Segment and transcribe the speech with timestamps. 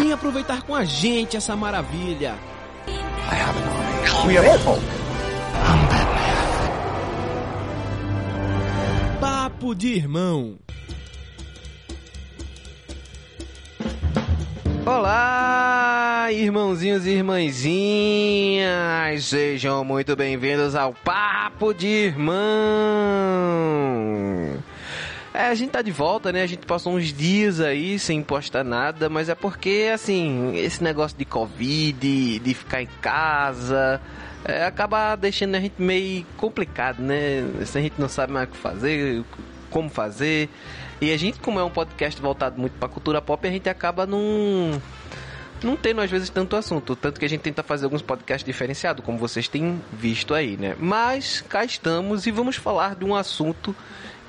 [0.00, 2.34] Vem aproveitar com a gente essa maravilha.
[4.26, 4.78] We are all
[9.20, 10.56] Papo de irmão.
[14.86, 17.66] Olá, irmãozinhos e irmãzinhas!
[19.26, 22.40] Sejam muito bem-vindos ao Papo de Irmão!
[25.32, 26.42] É, a gente tá de volta, né?
[26.42, 31.16] A gente passou uns dias aí sem postar nada, mas é porque, assim, esse negócio
[31.16, 34.00] de Covid, de ficar em casa,
[34.44, 37.48] é, acaba deixando a gente meio complicado, né?
[37.64, 39.24] Se a gente não sabe mais o que fazer,
[39.70, 40.48] como fazer.
[41.00, 44.04] E a gente, como é um podcast voltado muito pra cultura pop, a gente acaba
[44.06, 44.82] não.
[45.62, 49.04] Não tendo às vezes tanto assunto, tanto que a gente tenta fazer alguns podcasts diferenciados,
[49.04, 50.74] como vocês têm visto aí, né?
[50.78, 53.76] Mas cá estamos e vamos falar de um assunto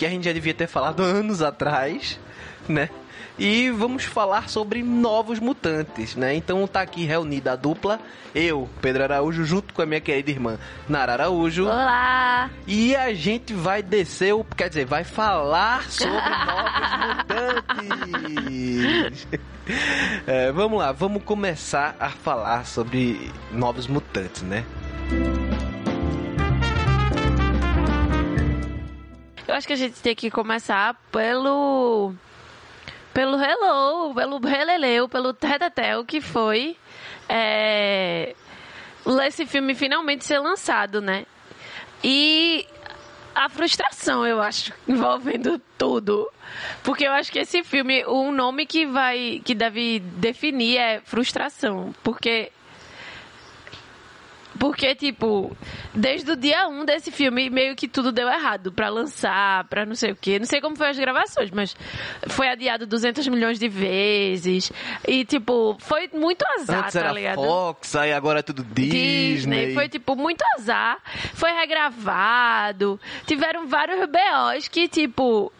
[0.02, 2.20] que a gente já devia ter falado anos atrás,
[2.68, 2.90] né?
[3.38, 6.34] E vamos falar sobre novos mutantes, né?
[6.34, 8.00] Então tá aqui reunida a dupla,
[8.34, 10.58] eu, Pedro Araújo, junto com a minha querida irmã
[10.90, 11.66] Nara Araújo.
[11.66, 12.50] Olá!
[12.66, 16.18] E a gente vai descer, o, quer dizer, vai falar sobre
[16.50, 16.90] novos
[17.86, 19.28] mutantes.
[20.26, 24.66] É, vamos lá, vamos começar a falar sobre novos mutantes, né?
[29.52, 32.14] Eu acho que a gente tem que começar pelo.
[33.14, 36.78] pelo Hello, pelo Releleu, pelo Tetetel, que foi.
[37.28, 38.34] É,
[39.28, 41.26] esse filme finalmente ser lançado, né?
[42.02, 42.66] E
[43.36, 46.32] a frustração, eu acho, envolvendo tudo.
[46.82, 49.42] Porque eu acho que esse filme, um nome que vai.
[49.44, 51.94] que deve definir é frustração.
[52.02, 52.54] Porque
[54.62, 55.58] porque, tipo,
[55.92, 59.88] desde o dia 1 um desse filme, meio que tudo deu errado pra lançar, pra
[59.88, 60.38] não sei o quê.
[60.38, 61.76] Não sei como foi as gravações, mas
[62.28, 64.72] foi adiado 200 milhões de vezes.
[65.08, 67.38] E, tipo, foi muito azar, Antes tá era ligado?
[67.44, 69.74] Fox, aí agora é tudo Disney.
[69.74, 71.00] Foi, tipo, muito azar.
[71.34, 73.00] Foi regravado.
[73.26, 75.52] Tiveram vários BOs que, tipo.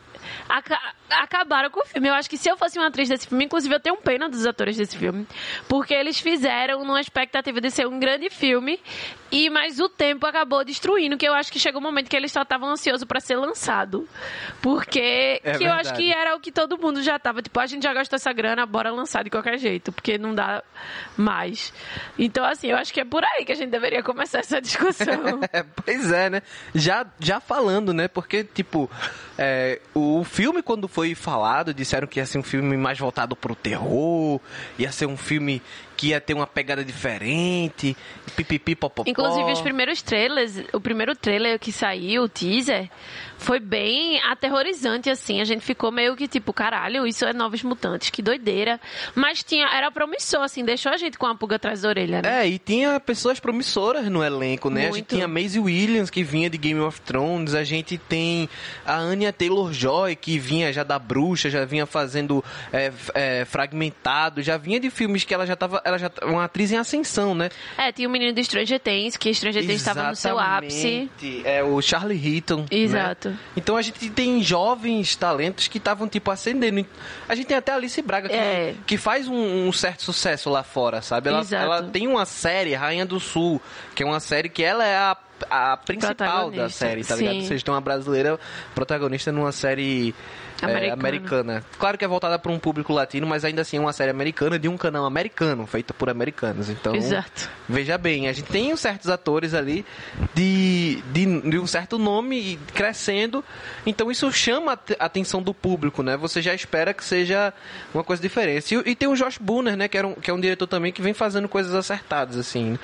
[0.48, 2.08] aca- acabaram com o filme.
[2.08, 4.46] Eu acho que se eu fosse uma atriz desse filme, inclusive eu tenho pena dos
[4.46, 5.28] atores desse filme,
[5.68, 8.80] porque eles fizeram numa expectativa de ser um grande filme
[9.32, 12.32] e mas o tempo acabou destruindo, que eu acho que chegou um momento que eles
[12.32, 14.08] só estavam ansiosos pra ser lançado.
[14.62, 17.66] Porque É que eu acho que era o que todo mundo já tava, tipo, a
[17.66, 20.64] gente já gastou essa grana, bora lançar de qualquer jeito, porque não dá
[21.16, 21.74] mais.
[22.20, 25.12] Então assim, eu acho que é por aí que a gente deveria começar essa discussão.
[25.54, 26.42] É, pois é, né?
[26.74, 28.08] Já, já falando, né?
[28.08, 28.90] Porque, tipo,
[29.38, 33.56] é, o filme, quando foi falado, disseram que ia ser um filme mais voltado pro
[33.56, 34.40] terror,
[34.78, 35.62] ia ser um filme
[36.02, 37.96] que ia ter uma pegada diferente,
[38.36, 39.08] pipipi, popopó.
[39.08, 42.90] Inclusive, os primeiros trailers, o primeiro trailer que saiu, o teaser,
[43.42, 45.42] foi bem aterrorizante, assim.
[45.42, 48.80] A gente ficou meio que tipo, caralho, isso é Novos Mutantes, que doideira.
[49.14, 52.42] Mas tinha, era promissor, assim, deixou a gente com a pulga atrás da orelha, né?
[52.42, 54.82] É, e tinha pessoas promissoras no elenco, né?
[54.82, 55.16] A gente Muito.
[55.16, 58.50] tinha a Maisie Williams, que vinha de Game of Thrones, a gente tem
[58.84, 64.58] a Anya Taylor-Joy, que vinha já da Bruxa, já vinha fazendo é, é, Fragmentado, já
[64.58, 67.50] vinha de filmes que ela já tava, ela já t- uma atriz em ascensão, né?
[67.78, 71.10] É, tinha o menino de Stranger Things, que Stranger Things estava no seu ápice.
[71.46, 72.66] É o Charlie Heaton.
[72.72, 73.30] Exato.
[73.30, 73.38] né?
[73.56, 76.86] Então a gente tem jovens talentos que estavam, tipo, ascendendo.
[77.28, 78.74] A gente tem até a Alice Braga, que, É.
[78.86, 81.30] que faz um, um certo sucesso lá fora, sabe?
[81.30, 81.64] Ela, Exato.
[81.64, 83.62] ela tem uma série, Rainha do Sul,
[83.94, 85.18] que é uma série que ela é a,
[85.50, 87.34] a principal da série, tá ligado?
[87.42, 87.48] sim.
[87.48, 88.40] Vocês têm uma brasileira
[88.76, 90.14] protagonista numa série.
[90.62, 90.94] É, Americana.
[90.94, 91.64] americana.
[91.78, 94.58] Claro que é voltada para um público latino, mas ainda assim é uma série americana
[94.58, 96.70] de um canal americano, feita por americanos.
[96.70, 97.50] Então, Exato.
[97.68, 99.86] Veja bem, a gente tem certos atores ali
[100.34, 103.44] de, de, de um certo nome e crescendo,
[103.86, 106.18] então isso chama a atenção do público, né?
[106.18, 107.54] Você já espera que seja
[107.94, 108.76] uma coisa diferente.
[108.76, 109.88] E, e tem o Josh Booner, né?
[109.88, 112.78] Que, era um, que é um diretor também que vem fazendo coisas acertadas, assim.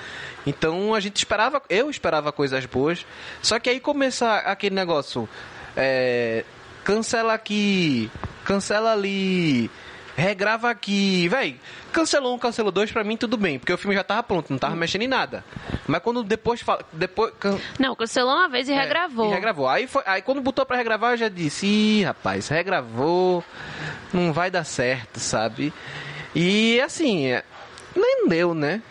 [0.45, 3.06] Então a gente esperava, eu esperava coisas boas,
[3.41, 5.27] só que aí começa aquele negócio,
[5.75, 6.45] é,
[6.87, 8.09] cancela aqui,
[8.45, 9.69] cancela ali,
[10.15, 11.59] regrava aqui, véi.
[11.91, 14.57] Cancelou um, cancelou dois, pra mim tudo bem, porque o filme já tava pronto, não
[14.57, 15.43] tava mexendo em nada.
[15.85, 19.29] Mas quando depois fala, depois can- Não, cancelou uma vez e é, regravou.
[19.29, 19.67] e regravou.
[19.67, 23.43] Aí, foi, aí quando botou pra regravar, eu já disse, ih, rapaz, regravou,
[24.13, 25.73] não vai dar certo, sabe?
[26.33, 27.43] E assim, é,
[27.93, 28.81] nem deu, né?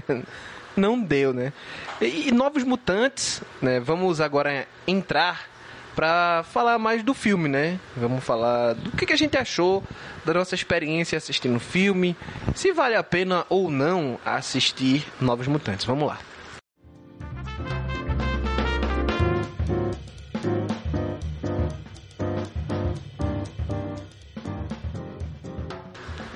[0.76, 1.52] Não deu, né?
[2.00, 3.78] E, e Novos Mutantes, né?
[3.78, 5.48] Vamos agora entrar
[5.94, 7.78] para falar mais do filme, né?
[7.96, 9.82] Vamos falar do que, que a gente achou
[10.24, 12.16] da nossa experiência assistindo o filme,
[12.54, 15.84] se vale a pena ou não assistir Novos Mutantes.
[15.84, 16.18] Vamos lá.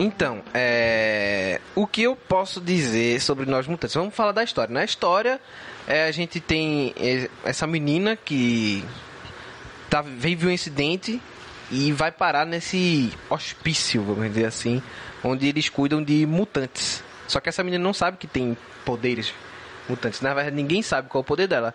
[0.00, 1.60] Então, é...
[1.74, 3.96] o que eu posso dizer sobre Nós Mutantes?
[3.96, 4.72] Vamos falar da história.
[4.72, 5.40] Na história,
[5.88, 8.84] é, a gente tem é, essa menina que
[9.88, 11.20] tá, vive um incidente
[11.70, 14.82] e vai parar nesse hospício, vamos dizer assim,
[15.22, 17.02] onde eles cuidam de mutantes.
[17.26, 19.34] Só que essa menina não sabe que tem poderes
[19.88, 20.20] mutantes.
[20.20, 21.74] Na verdade, ninguém sabe qual é o poder dela.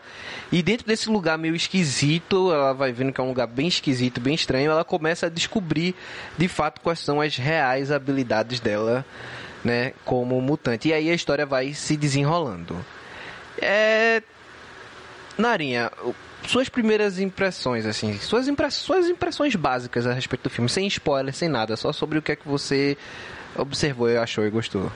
[0.51, 4.19] E dentro desse lugar meio esquisito, ela vai vendo que é um lugar bem esquisito,
[4.19, 5.95] bem estranho, ela começa a descobrir
[6.37, 9.05] de fato quais são as reais habilidades dela,
[9.63, 10.89] né, como mutante.
[10.89, 12.83] E aí a história vai se desenrolando.
[13.61, 14.21] É.
[15.37, 15.91] Narinha,
[16.47, 21.49] suas primeiras impressões, assim, suas, suas impressões básicas a respeito do filme, sem spoiler, sem
[21.49, 22.97] nada, só sobre o que é que você
[23.55, 24.91] observou, achou e gostou.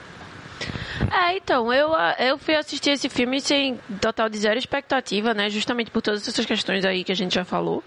[1.10, 5.48] É, então, eu, eu fui assistir esse filme sem total de zero expectativa, né?
[5.48, 7.82] Justamente por todas essas questões aí que a gente já falou.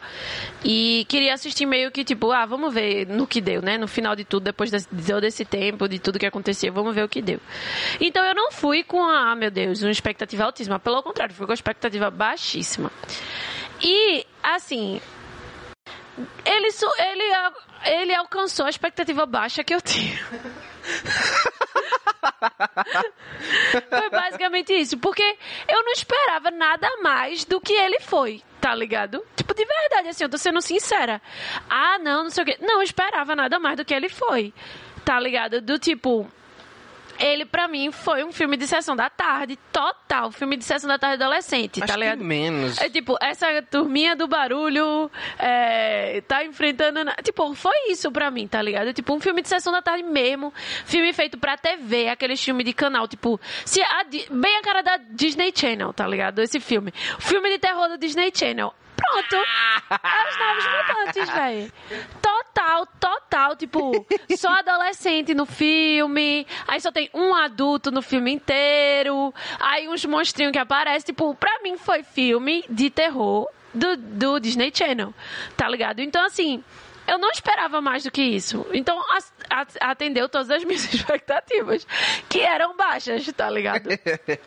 [0.64, 3.78] E queria assistir meio que, tipo, ah, vamos ver no que deu, né?
[3.78, 7.04] No final de tudo, depois de todo esse tempo, de tudo que aconteceu, vamos ver
[7.04, 7.40] o que deu.
[8.00, 10.80] Então eu não fui com a, ah, meu Deus, uma expectativa altíssima.
[10.80, 12.92] Pelo contrário, fui com a expectativa baixíssima.
[13.82, 15.02] E, assim,
[16.46, 16.68] ele,
[17.00, 17.24] ele,
[17.86, 20.20] ele alcançou a expectativa baixa que eu tinha.
[23.90, 24.98] foi basicamente isso.
[24.98, 25.24] Porque
[25.68, 29.24] eu não esperava nada mais do que ele foi, tá ligado?
[29.36, 31.22] Tipo, de verdade, assim, eu tô sendo sincera.
[31.70, 32.58] Ah, não, não sei o quê.
[32.62, 34.54] Não esperava nada mais do que ele foi,
[35.06, 35.62] tá ligado?
[35.62, 36.30] Do tipo
[37.22, 40.98] ele para mim foi um filme de sessão da tarde, total, filme de sessão da
[40.98, 42.24] tarde adolescente, Acho tá ligado?
[42.24, 42.80] menos.
[42.80, 47.00] É tipo, essa turminha do barulho é, tá enfrentando.
[47.24, 48.94] Tipo, foi isso pra mim, tá ligado?
[48.94, 50.54] Tipo, um filme de sessão da tarde mesmo,
[50.86, 54.98] filme feito pra TV, aquele filme de canal, tipo, se a, bem a cara da
[54.98, 56.40] Disney Channel, tá ligado?
[56.40, 56.92] Esse filme.
[57.20, 58.74] Filme de terror do Disney Channel.
[59.02, 59.44] Pronto.
[60.30, 61.72] Os novos mutantes, velho.
[62.22, 63.56] Total, total.
[63.56, 64.06] Tipo,
[64.38, 66.46] só adolescente no filme.
[66.68, 69.34] Aí só tem um adulto no filme inteiro.
[69.60, 71.08] Aí uns monstrinhos que aparecem.
[71.08, 75.14] Tipo, pra mim foi filme de terror do, do Disney Channel.
[75.58, 76.00] Tá ligado?
[76.00, 76.64] Então, assim
[77.12, 78.66] eu não esperava mais do que isso.
[78.72, 78.98] Então,
[79.82, 81.86] atendeu todas as minhas expectativas,
[82.30, 83.90] que eram baixas, tá ligado?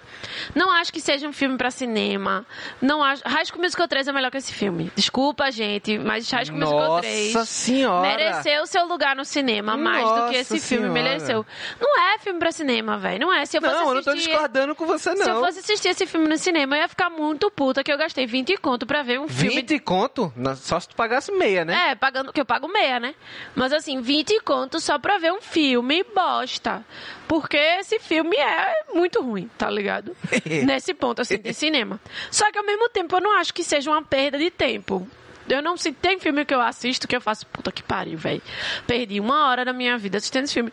[0.57, 2.47] não acho que seja um filme para cinema.
[2.81, 3.23] Não acho.
[3.27, 4.91] High School Musical 3 é melhor que esse filme.
[4.97, 8.09] Desculpa, gente, mas High School Musical 3 Nossa senhora.
[8.09, 11.03] mereceu seu lugar no cinema mais Nossa do que esse filme senhora.
[11.03, 11.47] mereceu.
[11.79, 13.27] Não é filme para cinema, velho.
[13.27, 13.45] Não é.
[13.45, 15.25] Se eu fosse não, assistir, eu não tô discordando com você, não.
[15.25, 17.99] Se eu fosse assistir esse filme no cinema, eu ia ficar muito puta que eu
[17.99, 19.57] gastei 20 conto pra ver um filme.
[19.57, 20.33] 20 conto?
[20.57, 21.91] Só se tu pagasse meia, né?
[21.91, 23.15] É, pagando que eu pago meia, né?
[23.55, 26.85] Mas assim, 20 contos só pra ver um filme bosta.
[27.27, 30.17] Porque esse filme é muito ruim, tá ligado?
[30.65, 32.01] Nesse ponto, assim, de cinema.
[32.31, 35.09] Só que ao mesmo tempo eu não acho que seja uma perda de tempo.
[35.49, 38.41] Eu não sei, tem filme que eu assisto que eu faço, puta que pariu, velho.
[38.87, 40.73] Perdi uma hora da minha vida assistindo esse filme.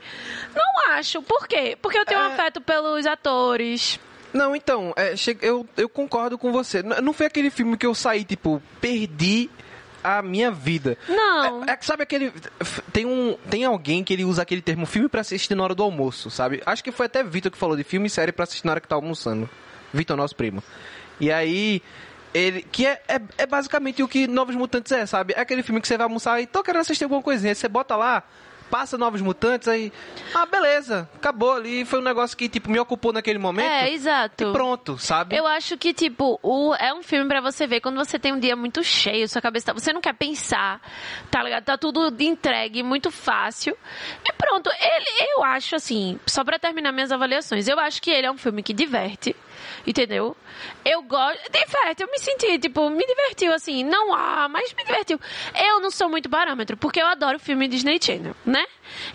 [0.56, 1.22] Não acho.
[1.24, 1.76] Por quê?
[1.82, 2.28] Porque eu tenho é...
[2.28, 4.00] um afeto pelos atores.
[4.32, 6.84] Não, então, é, eu, eu concordo com você.
[6.84, 9.50] Não foi aquele filme que eu saí, tipo, perdi
[10.04, 10.98] a minha vida.
[11.08, 11.64] Não.
[11.66, 12.32] É, é, sabe aquele.
[12.92, 15.84] Tem, um, tem alguém que ele usa aquele termo filme para assistir na hora do
[15.84, 16.62] almoço, sabe?
[16.66, 18.82] Acho que foi até Vitor que falou de filme e série pra assistir na hora
[18.82, 19.50] que tá almoçando.
[19.94, 20.64] Vitor, nosso primo.
[21.20, 21.82] E aí.
[22.34, 25.34] Ele, que é, é, é, basicamente o que Novos Mutantes é, sabe?
[25.36, 27.54] É aquele filme que você vai almoçar e tô querendo assistir alguma coisinha.
[27.54, 28.24] Você bota lá,
[28.72, 29.92] passa Novos Mutantes, aí.
[30.34, 31.84] Ah, beleza, acabou ali.
[31.84, 33.70] Foi um negócio que, tipo, me ocupou naquele momento.
[33.70, 34.46] É, exato.
[34.46, 35.36] E pronto, sabe?
[35.36, 38.40] Eu acho que, tipo, o, é um filme para você ver quando você tem um
[38.40, 40.82] dia muito cheio, sua cabeça tá, Você não quer pensar,
[41.30, 41.66] tá ligado?
[41.66, 43.78] Tá tudo entregue, muito fácil.
[44.26, 48.26] E pronto, ele, eu acho assim, só para terminar minhas avaliações, eu acho que ele
[48.26, 49.36] é um filme que diverte
[49.86, 50.36] entendeu?
[50.84, 51.40] Eu gosto.
[51.52, 53.84] Diverte, eu me senti, tipo, me divertiu assim.
[53.84, 55.20] Não há, mas me divertiu.
[55.56, 58.66] Eu não sou muito parâmetro, porque eu adoro filme Disney Channel, né?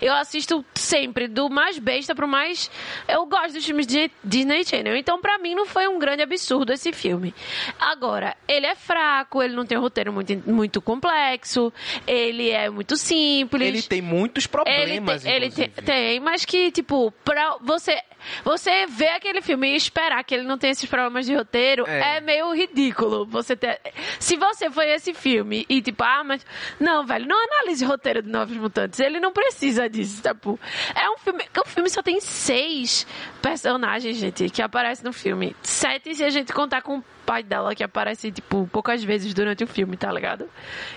[0.01, 2.69] Eu assisto sempre, do mais besta pro mais.
[3.07, 4.95] Eu gosto dos filmes de Disney Channel.
[4.95, 7.33] Então, pra mim, não foi um grande absurdo esse filme.
[7.79, 11.71] Agora, ele é fraco, ele não tem um roteiro muito, muito complexo,
[12.05, 13.67] ele é muito simples.
[13.67, 18.01] Ele tem muitos problemas, Ele, tem, ele tem, tem, mas que, tipo, pra você
[18.43, 22.17] você ver aquele filme e esperar que ele não tenha esses problemas de roteiro é,
[22.17, 23.25] é meio ridículo.
[23.25, 23.79] Você ter...
[24.19, 26.45] Se você foi esse filme e tipo, ah, mas.
[26.79, 28.99] Não, velho, não analise o roteiro de Novos Mutantes.
[28.99, 30.59] Ele não precisa precisa disso, tipo.
[30.95, 31.43] É um filme.
[31.57, 33.05] O filme só tem seis
[33.41, 35.55] personagens, gente, que aparecem no filme.
[35.61, 39.63] Sete se a gente contar com o pai dela, que aparece, tipo, poucas vezes durante
[39.63, 40.49] o filme, tá ligado?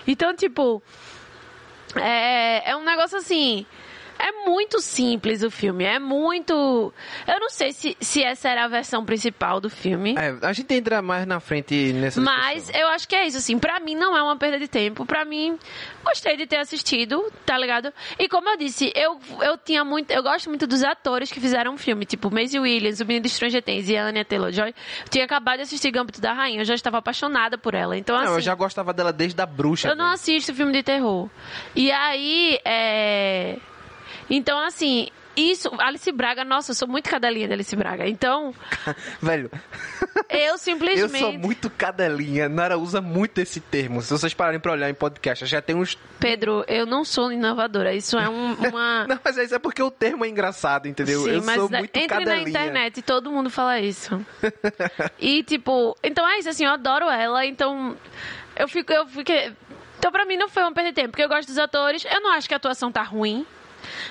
[0.07, 0.81] Então, tipo.
[1.95, 3.65] É, é um negócio assim.
[4.23, 6.93] É muito simples o filme, é muito.
[7.27, 10.15] Eu não sei se, se essa era a versão principal do filme.
[10.15, 12.81] É, a gente entra mais na frente nessa Mas discussão.
[12.81, 13.57] eu acho que é isso, assim.
[13.57, 15.05] Pra mim não é uma perda de tempo.
[15.07, 15.57] Pra mim,
[16.03, 17.91] gostei de ter assistido, tá ligado?
[18.19, 20.11] E como eu disse, eu, eu tinha muito.
[20.11, 23.29] Eu gosto muito dos atores que fizeram o filme, tipo Maisie Williams, o menino de
[23.29, 24.69] Stranger Things e a Anya Taylor Joy.
[24.69, 27.97] Eu tinha acabado de assistir Gambito da Rainha, eu já estava apaixonada por ela.
[27.97, 28.33] Então, Não, assim.
[28.35, 29.87] eu já gostava dela desde a bruxa.
[29.89, 30.13] Eu não velho.
[30.13, 31.27] assisto filme de terror.
[31.75, 33.57] E aí, é.
[34.29, 35.71] Então, assim, isso.
[35.79, 38.07] Alice Braga, nossa, eu sou muito cadelinha da Alice Braga.
[38.07, 38.53] Então,
[39.21, 39.49] Velho,
[40.29, 41.19] eu eu simplesmente.
[41.19, 42.49] sou muito cadelinha.
[42.49, 44.01] Nara usa muito esse termo.
[44.01, 45.97] Se vocês pararem pra olhar em podcast, já tem uns.
[46.19, 47.93] Pedro, eu não sou inovadora.
[47.93, 49.05] Isso é um- uma.
[49.07, 51.21] Não, mas isso é porque o termo é engraçado, entendeu?
[51.23, 52.35] Sim, eu mas sou na- muito entre cadelinha.
[52.43, 54.23] na internet e todo mundo fala isso.
[55.19, 57.95] e tipo, então é isso, assim, eu adoro ela, então
[58.55, 59.53] eu fico, eu fiquei.
[59.97, 62.21] Então pra mim não foi uma perda de tempo, porque eu gosto dos atores, eu
[62.21, 63.45] não acho que a atuação tá ruim.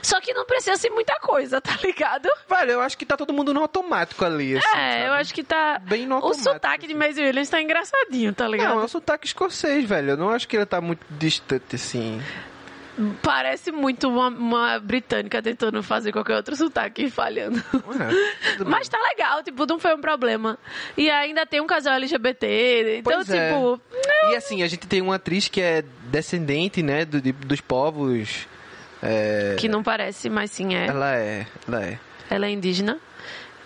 [0.03, 2.29] Só que não precisa ser muita coisa, tá ligado?
[2.49, 4.57] Velho, eu acho que tá todo mundo no automático ali.
[4.57, 5.07] Assim, é, sabe?
[5.07, 5.81] eu acho que tá.
[5.85, 6.99] Bem no o automático, sotaque de assim.
[6.99, 8.75] Maisie Williams tá engraçadinho, tá ligado?
[8.75, 10.11] Não, é o sotaque escocês, velho.
[10.11, 12.21] Eu não acho que ele tá muito distante, assim.
[13.23, 17.59] Parece muito uma, uma britânica tentando fazer qualquer outro sotaque e falhando.
[17.59, 20.59] É, Mas tá legal, tipo, não foi um problema.
[20.99, 23.53] E ainda tem um casal LGBT, então, Pois é.
[23.53, 23.81] tipo.
[24.33, 28.47] E assim, a gente tem uma atriz que é descendente, né, do- de- dos povos.
[29.03, 30.87] É, Que não parece, mas sim é.
[30.87, 31.99] Ela é, ela é.
[32.29, 32.99] Ela é indígena.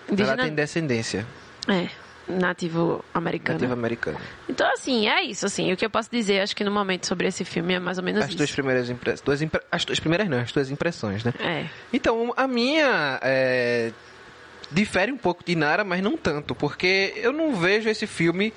[0.09, 0.33] Indígena.
[0.33, 1.25] Ela tem descendência
[1.67, 1.87] É,
[2.27, 3.59] nativo americano.
[3.59, 4.17] nativa americana.
[4.49, 5.71] Então, assim, é isso, assim.
[5.73, 8.03] O que eu posso dizer, acho que no momento sobre esse filme é mais ou
[8.03, 8.37] menos As isso.
[8.37, 9.21] duas primeiras impressões.
[9.21, 9.61] Duas impre...
[9.71, 11.33] As duas primeiras não, as duas impressões, né?
[11.39, 11.65] É.
[11.91, 13.91] Então, a minha é,
[14.71, 18.53] difere um pouco de Nara, mas não tanto, porque eu não vejo esse filme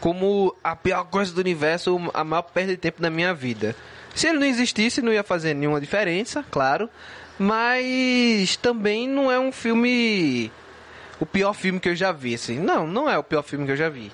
[0.00, 3.74] como a pior coisa do universo, a maior perda de tempo da minha vida.
[4.14, 6.90] Se ele não existisse, não ia fazer nenhuma diferença, claro,
[7.38, 10.50] mas também não é um filme
[11.20, 12.58] o pior filme que eu já vi, assim.
[12.58, 14.10] Não, não é o pior filme que eu já vi.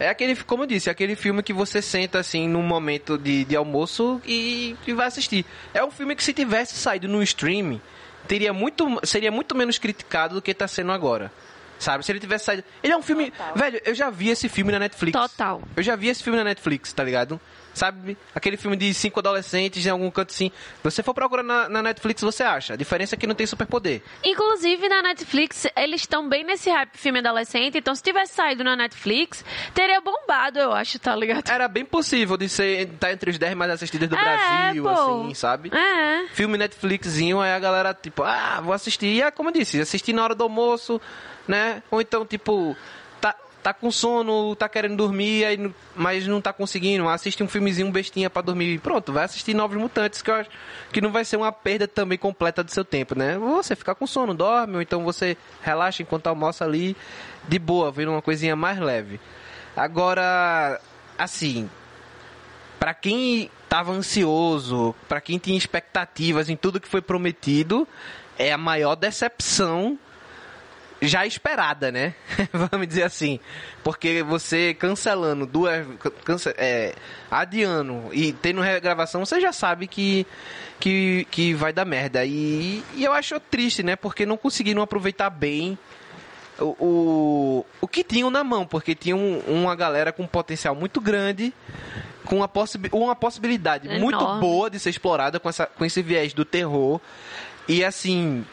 [0.00, 3.44] É aquele, como eu disse, é aquele filme que você senta assim num momento de,
[3.44, 5.44] de almoço e, e vai assistir.
[5.72, 7.80] É um filme que se tivesse saído no stream,
[8.26, 11.30] teria muito, seria muito menos criticado do que tá sendo agora.
[11.78, 12.04] Sabe?
[12.04, 12.64] Se ele tivesse saído.
[12.82, 13.32] Ele é um filme.
[13.54, 15.18] Velho, eu já vi esse filme na Netflix.
[15.18, 15.62] Total.
[15.76, 17.40] Eu já vi esse filme na Netflix, tá ligado?
[17.74, 18.16] Sabe?
[18.34, 20.50] Aquele filme de cinco adolescentes em algum canto assim.
[20.82, 22.74] Você for procurar na, na Netflix, você acha.
[22.74, 24.00] A diferença é que não tem superpoder.
[24.24, 27.76] Inclusive, na Netflix, eles estão bem nesse hype filme adolescente.
[27.78, 31.50] Então, se tivesse saído na Netflix, teria bombado, eu acho, tá ligado?
[31.50, 34.88] Era bem possível de ser tá entre os 10 mais assistidos do É, Brasil, pô.
[34.90, 35.70] assim, sabe?
[35.74, 36.26] É.
[36.28, 39.06] filme Netflixzinho, aí a galera, tipo, ah, vou assistir.
[39.06, 41.00] E é como eu disse, assistir na hora do almoço,
[41.48, 41.82] né?
[41.90, 42.76] Ou então, tipo,
[43.64, 47.08] tá, com sono, tá querendo dormir, aí, mas não tá conseguindo.
[47.08, 48.78] Assiste um filmezinho bestinha pra dormir.
[48.78, 50.50] Pronto, vai assistir Novos Mutantes, que eu acho
[50.92, 53.38] que não vai ser uma perda também completa do seu tempo, né?
[53.38, 56.94] Você ficar com sono, dorme, ou então você relaxa enquanto almoça ali,
[57.48, 59.18] de boa, vendo uma coisinha mais leve.
[59.74, 60.78] Agora,
[61.18, 61.68] assim,
[62.78, 67.88] Pra quem tava ansioso, pra quem tinha expectativas em tudo que foi prometido,
[68.38, 69.98] é a maior decepção
[71.08, 72.14] já esperada, né?
[72.52, 73.40] Vamos dizer assim.
[73.82, 75.86] Porque você cancelando duas.
[76.24, 76.94] Cance, é,
[77.30, 80.26] adiando e tendo regravação, você já sabe que,
[80.80, 82.24] que, que vai dar merda.
[82.24, 83.96] E, e eu acho triste, né?
[83.96, 85.78] Porque não conseguiram aproveitar bem
[86.58, 91.00] o, o, o que tinham na mão, porque tinham uma galera com um potencial muito
[91.00, 91.52] grande,
[92.24, 94.40] com uma, possi uma possibilidade muito Enorme.
[94.40, 97.00] boa de ser explorada com, essa, com esse viés do terror.
[97.68, 98.44] E assim,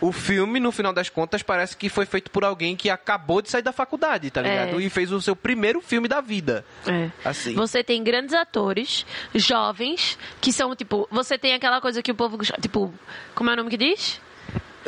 [0.00, 3.50] o filme, no final das contas, parece que foi feito por alguém que acabou de
[3.50, 4.80] sair da faculdade, tá ligado?
[4.80, 4.82] É.
[4.82, 6.64] E fez o seu primeiro filme da vida.
[6.86, 7.10] É.
[7.24, 7.54] Assim.
[7.54, 12.38] Você tem grandes atores, jovens, que são, tipo, você tem aquela coisa que o povo,
[12.60, 12.92] tipo,
[13.34, 14.20] como é o nome que diz?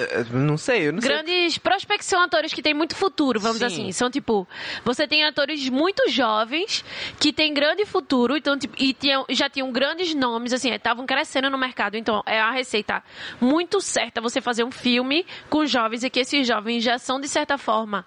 [0.00, 1.11] Eh, Não sei, eu não sei.
[1.11, 3.83] Grandes prospects são atores que têm muito futuro, vamos dizer Sim.
[3.83, 3.92] assim.
[3.92, 4.47] São tipo,
[4.85, 6.85] você tem atores muito jovens
[7.19, 11.50] que têm grande futuro, então tipo, e tinham, já tinham grandes nomes, assim, estavam crescendo
[11.50, 11.97] no mercado.
[11.97, 13.02] Então é a receita
[13.40, 17.28] muito certa você fazer um filme com jovens e que esses jovens já são de
[17.28, 18.07] certa forma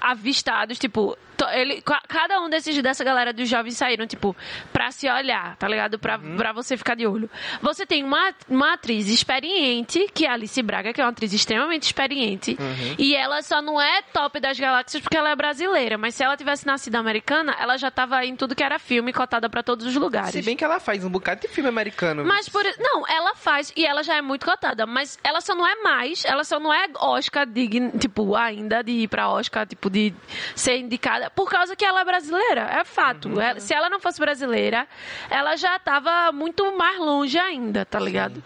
[0.00, 1.16] avistados, tipo,
[1.52, 4.36] ele, ca- cada um desses dessa galera dos jovens saíram tipo
[4.72, 5.98] pra se olhar, tá ligado?
[5.98, 6.36] Pra, Uhum.
[6.36, 7.28] pra você ficar de olho.
[7.62, 11.32] Você tem uma, uma atriz experiente, que é a Alice Braga, que é uma atriz
[11.32, 12.56] extremamente experiente.
[12.98, 15.96] E ela só não é top das galáxias porque ela é brasileira.
[15.98, 19.48] Mas se ela tivesse nascido americana, ela já tava em tudo que era filme, cotada
[19.48, 20.30] pra todos os lugares.
[20.32, 22.24] Se bem que ela faz um bocado de filme americano.
[22.24, 22.62] Mas por.
[22.78, 24.86] Não, ela faz e ela já é muito cotada.
[24.86, 26.24] Mas ela só não é mais.
[26.24, 30.12] Ela só não é Oscar digna, tipo, ainda de ir pra Oscar, tipo, de
[30.54, 31.23] ser indicada.
[31.30, 32.62] Por causa que ela é brasileira.
[32.62, 33.28] É fato.
[33.28, 33.40] Uhum.
[33.40, 34.86] Ela- se ela não fosse brasileira,
[35.30, 38.42] ela já tava muito mais longe ainda, tá ligado?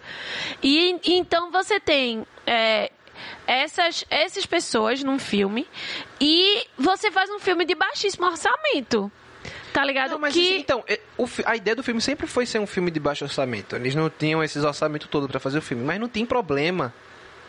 [0.63, 2.27] E e então você tem.
[2.47, 2.91] é,
[3.47, 5.67] essas, essas pessoas num filme
[6.21, 9.11] e você faz um filme de baixíssimo orçamento.
[9.73, 10.13] Tá ligado?
[10.13, 10.85] Não, mas que assim, então,
[11.17, 13.77] o a ideia do filme sempre foi ser um filme de baixo orçamento.
[13.77, 16.93] Eles não tinham esses orçamentos todo pra fazer o filme, mas não tem problema.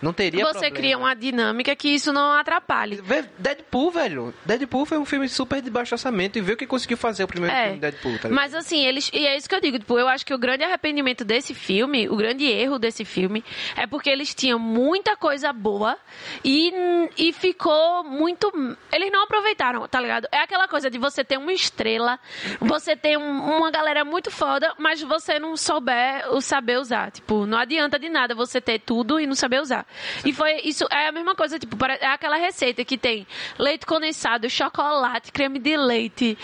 [0.01, 0.75] Não teria você problema.
[0.75, 3.01] cria uma dinâmica que isso não atrapalhe.
[3.38, 4.34] Deadpool, velho.
[4.46, 7.27] Deadpool foi um filme super de baixo orçamento e vê o que conseguiu fazer o
[7.27, 9.10] primeiro É, filme Deadpool, tá mas assim, eles.
[9.13, 12.08] E é isso que eu digo, tipo, eu acho que o grande arrependimento desse filme,
[12.10, 13.44] o grande erro desse filme,
[13.75, 15.98] é porque eles tinham muita coisa boa
[16.44, 16.72] e,
[17.18, 18.51] e ficou muito.
[18.91, 20.27] Eles não aproveitaram, tá ligado?
[20.32, 22.20] É aquela coisa de você ter uma estrela,
[22.60, 27.12] você ter um- uma galera muito foda, mas você não souber o saber usar.
[27.12, 29.86] Tipo, não adianta de nada você ter tudo e não saber usar.
[30.25, 33.27] E foi isso, é a mesma coisa, tipo, é aquela receita que tem
[33.58, 36.38] leite condensado, chocolate, creme de leite,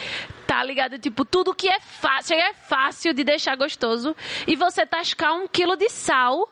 [0.46, 0.98] tá ligado?
[1.00, 4.16] Tipo, tudo que é fácil, é fácil de deixar gostoso.
[4.48, 6.50] E você tascar um quilo de sal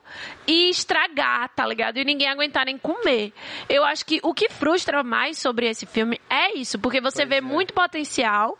[0.47, 1.97] e estragar, tá ligado?
[1.97, 3.33] E ninguém aguentar nem comer.
[3.69, 7.39] Eu acho que o que frustra mais sobre esse filme é isso, porque você vê
[7.41, 8.57] muito potencial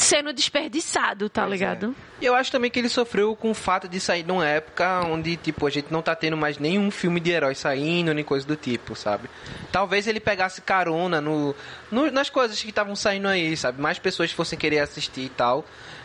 [0.00, 1.94] sendo desperdiçado, tá ligado?
[2.20, 5.36] E eu acho também que ele sofreu com o fato de sair numa época onde,
[5.36, 8.56] tipo, a gente não tá tendo mais nenhum filme de herói saindo, nem coisa do
[8.56, 9.28] tipo, sabe?
[9.72, 11.54] Talvez ele pegasse carona no,
[11.90, 13.80] no- nas coisas que estavam saindo aí, sabe?
[13.80, 15.64] Mais pessoas fossem querer assistir e tal.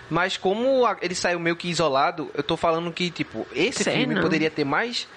[0.10, 4.14] Mas como ele saiu meio que isolado, eu tô falando que, tipo, esse Sei filme
[4.16, 4.22] não.
[4.22, 5.08] poderia ter mais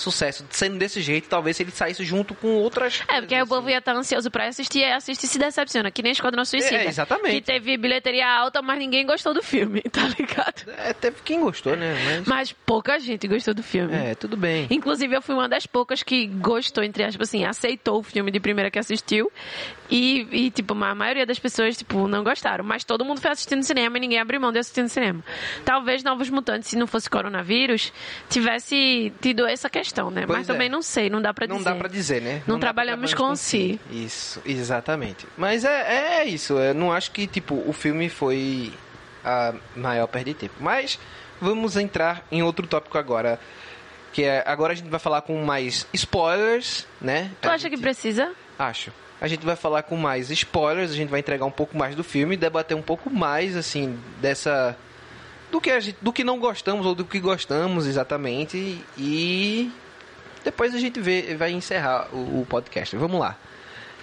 [0.00, 3.46] sucesso sendo desse jeito, talvez se ele saísse junto com outras É, porque aí o
[3.46, 6.76] povo ia estar ansioso pra assistir e assiste e se decepciona, que nem Esquadrão Suicida.
[6.76, 7.34] É, exatamente.
[7.34, 10.70] Que teve bilheteria alta, mas ninguém gostou do filme, tá ligado?
[10.78, 11.94] É, teve quem gostou, né?
[12.04, 13.94] Mas, Mas pouca gente gostou do filme.
[13.94, 14.66] é, tudo bem.
[14.70, 18.40] Inclusive, eu fui uma das poucas que gostou, entre aspas, assim, aceitou o filme de
[18.40, 19.30] primeira que assistiu.
[19.90, 22.62] E, e, tipo, a maioria das pessoas, tipo, não gostaram.
[22.62, 25.24] Mas todo mundo foi assistir no cinema e ninguém abriu mão de assistir no cinema.
[25.64, 27.92] Talvez Novos Mutantes, se não fosse coronavírus,
[28.28, 30.24] tivesse tido essa questão, né?
[30.26, 30.70] Pois Mas também é.
[30.70, 31.70] não sei, não dá pra Não dizer.
[31.70, 32.42] dá pra dizer, né?
[32.46, 33.80] Não pra trabalhamos trabalhar com si.
[33.90, 35.26] Isso, exatamente.
[35.36, 36.54] Mas é, é isso.
[36.58, 38.72] Eu não acho que, tipo, o filme foi
[39.24, 40.54] a maior perda de tempo.
[40.60, 40.98] Mas
[41.40, 43.38] vamos entrar em outro tópico agora.
[44.12, 47.30] Que é, agora a gente vai falar com mais spoilers, né?
[47.40, 48.32] Tu A acha que gente- precisa?
[48.58, 48.90] Acho.
[49.20, 52.02] A gente vai falar com mais spoilers, a gente vai entregar um pouco mais do
[52.04, 54.76] filme, debater um pouco mais, assim, dessa.
[55.50, 58.84] Do que, a gente, do que não gostamos ou do que gostamos exatamente.
[58.96, 59.70] E
[60.44, 62.94] depois a gente vê, vai encerrar o, o podcast.
[62.96, 63.36] Vamos lá.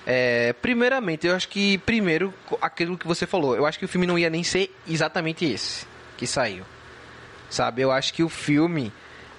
[0.07, 4.05] É, primeiramente, eu acho que, primeiro, aquilo que você falou, eu acho que o filme
[4.05, 5.85] não ia nem ser exatamente esse
[6.17, 6.63] que saiu.
[7.49, 7.81] Sabe?
[7.81, 8.91] Eu acho que o filme,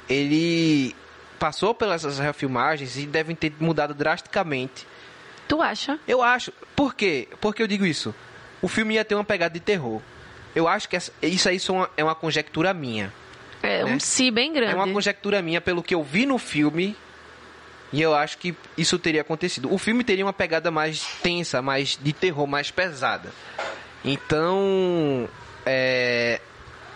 [0.08, 0.94] ele
[1.38, 4.86] passou pelas refilmagens e devem ter mudado drasticamente
[5.46, 5.98] Tu acha?
[6.08, 6.52] eu acho.
[6.74, 7.28] Por quê?
[7.40, 8.14] Porque eu digo isso.
[8.60, 10.00] O filme ia ter uma pegada de terror.
[10.56, 13.12] Eu acho que essa- isso aí são- é uma conjectura minha.
[13.62, 13.94] É Né?
[13.94, 14.72] um si bem grande.
[14.72, 16.96] É uma conjectura minha pelo que eu vi no filme.
[17.92, 19.72] E eu acho que isso teria acontecido.
[19.72, 23.30] O filme teria uma pegada mais tensa, mais de terror, mais pesada.
[24.04, 25.28] Então,
[25.64, 26.40] é,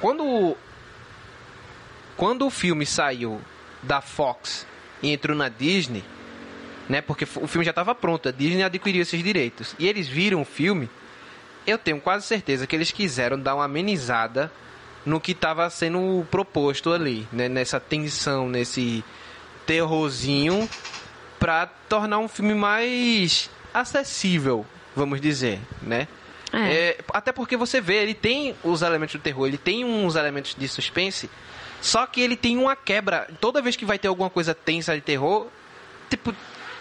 [0.01, 0.57] quando
[2.17, 3.41] quando o filme saiu
[3.83, 4.67] da Fox
[5.03, 6.05] e entrou na Disney,
[6.89, 7.01] né?
[7.01, 9.75] Porque o filme já estava pronto, a Disney adquiriu esses direitos.
[9.79, 10.89] E eles viram o filme,
[11.67, 14.51] eu tenho quase certeza que eles quiseram dar uma amenizada
[15.05, 17.49] no que estava sendo proposto ali, né?
[17.49, 19.05] Nessa tensão, nesse
[19.67, 20.69] terrorzinho,
[21.39, 26.07] para tornar um filme mais acessível, vamos dizer, né?
[26.53, 26.73] É.
[26.73, 30.55] É, até porque você vê, ele tem os elementos do terror, ele tem uns elementos
[30.59, 31.31] de suspense,
[31.81, 33.29] só que ele tem uma quebra.
[33.41, 35.47] Toda vez que vai ter alguma coisa tensa de terror,
[36.11, 36.35] tipo,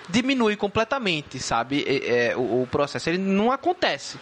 [0.10, 1.86] diminui completamente, sabe?
[1.88, 3.10] É, o, o processo.
[3.10, 4.18] Ele não acontece.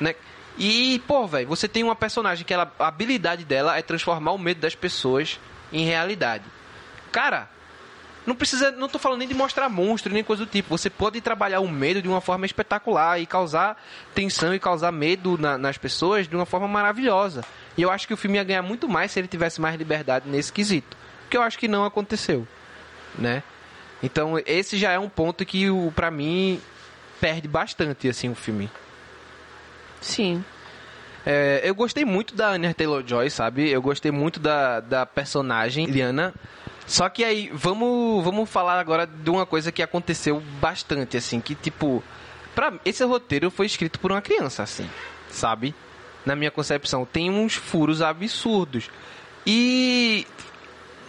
[0.00, 0.14] Né?
[0.56, 4.38] E, pô, velho, você tem uma personagem que ela, a habilidade dela é transformar o
[4.38, 5.38] medo das pessoas
[5.72, 6.44] em realidade.
[7.12, 7.48] Cara,
[8.26, 10.76] não precisa, não tô falando nem de mostrar monstro nem coisa do tipo.
[10.76, 13.80] Você pode trabalhar o medo de uma forma espetacular e causar
[14.14, 17.44] tensão e causar medo na- nas pessoas de uma forma maravilhosa.
[17.76, 20.28] E eu acho que o filme ia ganhar muito mais se ele tivesse mais liberdade
[20.28, 20.96] nesse quesito,
[21.30, 22.46] que eu acho que não aconteceu,
[23.16, 23.42] né?
[24.02, 26.60] Então esse já é um ponto que o para mim
[27.20, 28.68] perde bastante assim o filme.
[30.00, 30.44] Sim.
[31.26, 33.68] É, eu gostei muito da Anya Taylor-Joy, sabe?
[33.68, 36.32] Eu gostei muito da, da personagem Liana.
[36.86, 41.54] Só que aí, vamos, vamos falar agora de uma coisa que aconteceu bastante, assim, que
[41.54, 42.02] tipo.
[42.54, 44.88] Pra, esse roteiro foi escrito por uma criança, assim,
[45.30, 45.74] sabe?
[46.24, 47.04] Na minha concepção.
[47.04, 48.90] Tem uns furos absurdos.
[49.46, 50.26] E.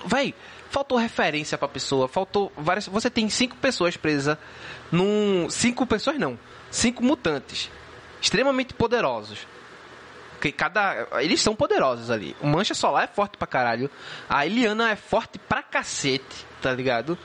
[0.05, 0.35] Véi,
[0.69, 2.87] faltou referência pra pessoa, faltou várias.
[2.87, 4.37] Você tem cinco pessoas presas
[4.91, 5.49] num.
[5.49, 6.37] Cinco pessoas não.
[6.69, 7.71] Cinco mutantes.
[8.21, 9.47] Extremamente poderosos.
[10.39, 11.07] Que cada.
[11.19, 12.35] Eles são poderosos ali.
[12.41, 13.89] O Mancha Solar é forte pra caralho.
[14.29, 17.17] A Eliana é forte pra cacete, tá ligado?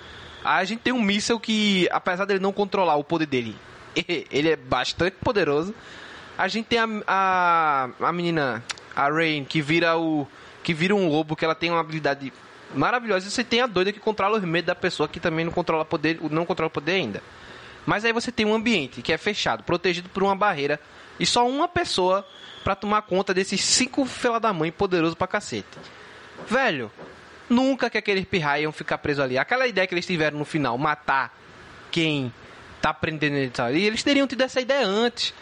[0.45, 3.57] A gente tem um míssel que, apesar dele não controlar o poder dele,
[4.31, 5.75] ele é bastante poderoso.
[6.37, 8.63] A gente tem a, a, a menina,
[8.95, 10.27] a Rain, que vira o.
[10.63, 12.33] que vira um lobo, que ela tem uma habilidade
[12.75, 13.29] maravilhosa.
[13.29, 15.85] E você tem a doida que controla os medos da pessoa que também não controla
[15.85, 17.23] poder, não controla poder ainda.
[17.87, 20.81] Mas aí você tem um ambiente que é fechado, protegido por uma barreira,
[21.19, 22.27] e só uma pessoa
[22.63, 25.79] para tomar conta desses cinco fela da mãe poderoso pra cacete.
[26.49, 26.91] Velho,
[27.49, 28.27] nunca que aqueles
[28.61, 29.39] iam ficar presos ali.
[29.39, 31.37] Aquela ideia que eles tiveram no final, matar
[31.91, 32.33] quem
[32.85, 35.33] tá prendendo eles ali, eles teriam tido essa ideia antes.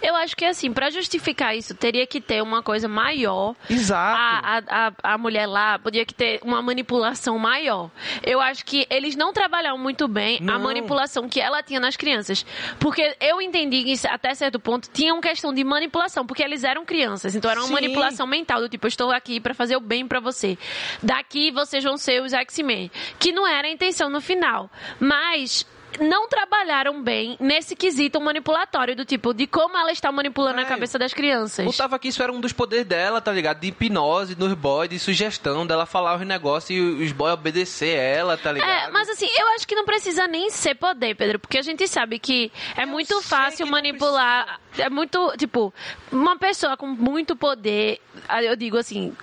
[0.00, 3.56] Eu acho que assim, pra justificar isso, teria que ter uma coisa maior.
[3.68, 4.16] Exato.
[4.16, 7.90] A, a, a, a mulher lá podia que ter uma manipulação maior.
[8.22, 10.60] Eu acho que eles não trabalharam muito bem a Não.
[10.60, 12.46] manipulação que ela tinha nas crianças.
[12.78, 16.84] Porque eu entendi que até certo ponto tinha uma questão de manipulação, porque eles eram
[16.84, 17.34] crianças.
[17.34, 17.72] Então era uma Sim.
[17.74, 20.56] manipulação mental, do tipo, eu estou aqui pra fazer o bem pra você.
[21.02, 22.92] Daqui vocês vão ser os X-Men.
[23.18, 24.70] Que não era a intenção no final.
[25.00, 25.66] Mas
[26.00, 30.68] não trabalharam bem nesse quesito manipulatório, do tipo, de como ela está manipulando a Velho,
[30.68, 31.64] cabeça das crianças.
[31.64, 33.60] Botava que isso era um dos poderes dela, tá ligado?
[33.60, 38.36] De hipnose nos boys, de sugestão, dela falar os negócios e os boys obedecer ela,
[38.36, 38.68] tá ligado?
[38.68, 41.86] É, mas assim, eu acho que não precisa nem ser poder, Pedro, porque a gente
[41.86, 44.60] sabe que é muito sei fácil manipular.
[44.78, 45.72] É muito, tipo,
[46.10, 49.14] uma pessoa com muito poder, ah, eu digo assim,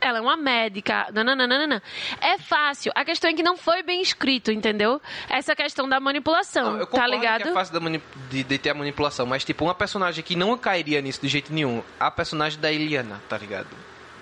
[0.00, 1.82] ela é uma médica, nananana,
[2.20, 2.92] é fácil.
[2.94, 5.02] A questão é que não foi bem escrito, entendeu?
[5.28, 7.42] Essa questão da manipulação, Não, eu tá ligado?
[7.42, 10.36] que é fácil da mani- de, de ter a manipulação, mas tipo, uma personagem que
[10.36, 13.68] não cairia nisso de jeito nenhum, a personagem da Eliana, tá ligado?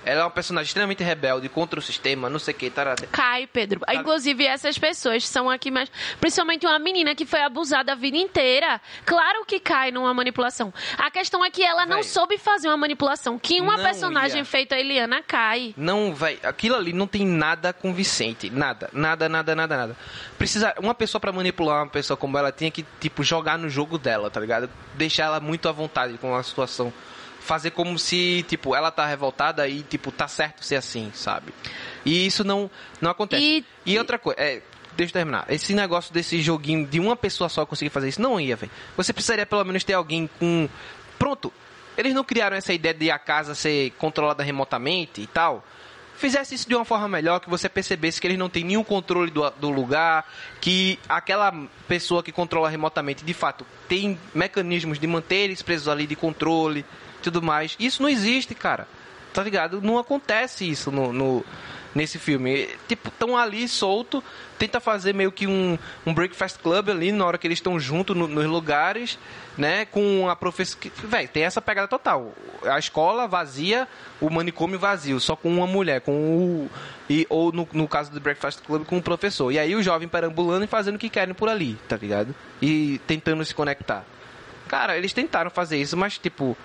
[0.05, 3.07] Ela é uma personagem extremamente rebelde contra o sistema, não sei o que, tarada.
[3.11, 3.81] Cai, Pedro.
[3.93, 5.91] Inclusive, essas pessoas são aqui mais.
[6.21, 8.81] Principalmente uma menina que foi abusada a vida inteira.
[9.05, 10.73] Claro que cai numa manipulação.
[10.99, 12.05] A questão é que ela não Véi.
[12.05, 13.39] soube fazer uma manipulação.
[13.39, 14.45] Que uma Não personagem ia.
[14.45, 15.75] feita a Eliana cai.
[15.77, 19.97] Não, vai, aquilo ali não tem nada convincente, nada, nada, nada, nada, nada.
[20.39, 23.99] Precisa uma pessoa pra manipular uma pessoa como ela tinha que tipo jogar no jogo
[23.99, 24.69] dela, tá ligado?
[24.95, 26.93] Deixar ela muito à vontade com a situação.
[27.45, 31.53] Fazer como se, tipo, ela tá revoltada e, tipo, tá certo ser assim, sabe?
[32.05, 33.43] E isso não, não acontece.
[33.43, 34.63] E- E, outra coisa, é,
[34.97, 35.45] deixa eu terminar.
[35.49, 38.71] Esse negócio desse joguinho de uma pessoa só conseguir fazer isso, não ia, velho.
[38.97, 40.69] Você precisaria pelo menos ter alguém com.
[41.19, 41.53] Pronto.
[41.99, 45.63] Eles não criaram essa ideia de a casa ser controlada remotamente e tal.
[46.17, 49.31] Fizesse isso de uma forma melhor, que você percebesse que eles não têm nenhum controle
[49.31, 50.25] do, do lugar,
[50.61, 51.53] que aquela
[51.89, 56.85] pessoa que controla remotamente, de fato, tem mecanismos de manter eles presos ali de controle
[57.23, 57.77] tudo mais.
[57.79, 58.87] Isso não existe, cara.
[59.33, 59.81] Tá ligado?
[59.81, 61.45] Não acontece isso no, no-
[61.95, 62.69] nesse filme.
[62.87, 64.23] Tipo, estão ali solto,
[64.59, 68.15] tenta fazer meio que um, um breakfast club ali na hora que eles estão juntos
[68.15, 69.19] no- nos lugares,
[69.57, 69.87] né?
[69.87, 70.91] Com a professora.
[71.05, 72.33] Véi, tem essa pegada total.
[72.65, 73.89] A escola vazia,
[74.21, 76.71] o manicômio vazio, só com uma mulher, com o.
[77.09, 79.51] E, ou no, no caso do Breakfast Club, com o professor.
[79.51, 82.35] E aí o jovem perambulando e fazendo o que querem por ali, tá ligado?
[82.61, 84.05] E tentando se conectar.
[84.69, 86.57] Cara, eles tentaram fazer isso, mas tipo,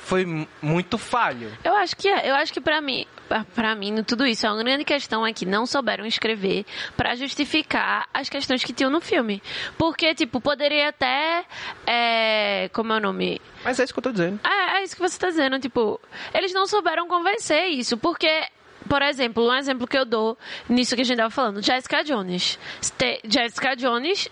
[0.00, 1.56] foi muito falho.
[1.62, 2.28] Eu acho que é.
[2.30, 5.32] Eu acho que pra mim, pra- pra mim, no tudo isso, a grande questão é
[5.32, 6.64] que não souberam escrever
[6.96, 9.42] pra justificar as questões que tinham no filme.
[9.78, 11.44] Porque, tipo, poderia até.
[11.86, 13.40] É, como é o nome?
[13.64, 14.40] Mas é isso que eu tô dizendo.
[14.44, 16.00] É, é isso que você tá dizendo, tipo,
[16.34, 18.44] eles não souberam convencer isso, porque,
[18.88, 20.36] por exemplo, um exemplo que eu dou
[20.68, 22.58] nisso que a gente tava falando, Jessica Jones.
[22.80, 24.28] Ste- Jessica Jones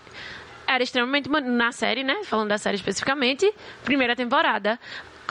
[0.67, 3.51] era extremamente, ma- na série, né, falando da série especificamente,
[3.83, 4.79] primeira temporada,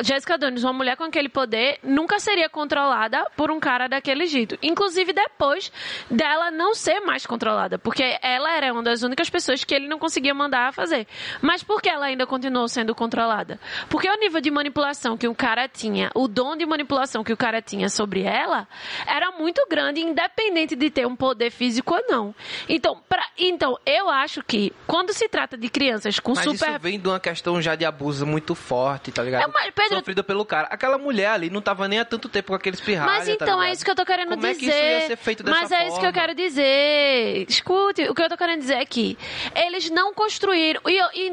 [0.02, 4.58] Jessica Jones, uma mulher com aquele poder, nunca seria controlada por um cara daquele jeito.
[4.62, 5.72] Inclusive depois
[6.11, 9.98] dela não ser mais controlada, porque ela era uma das únicas pessoas que ele não
[9.98, 11.06] conseguia mandar a fazer.
[11.40, 13.58] Mas por que ela ainda continuou sendo controlada?
[13.88, 17.37] Porque o nível de manipulação que o cara tinha, o dom de manipulação que o
[17.37, 18.66] cara tinha sobre ela,
[19.06, 22.34] era muito grande, independente de ter um poder físico ou não.
[22.68, 26.78] Então, pra, então eu acho que quando se trata de crianças com Mas super isso
[26.80, 29.48] vem de uma questão já de abuso muito forte, tá ligado?
[29.48, 30.68] É, mas, Pedro- Sofrida pelo cara.
[30.70, 33.12] Aquela mulher ali não tava nem há tanto tempo com aqueles pirralhos.
[33.18, 34.59] Mas então é isso que eu tô querendo Como é dizer.
[34.61, 36.12] que isso ia ser feito dessa Mas é isso que eu forma?
[36.12, 37.46] quero dizer.
[37.48, 39.16] Escute, o que eu tô querendo dizer é que
[39.55, 40.81] eles não construíram.
[40.87, 41.33] E, eu- e,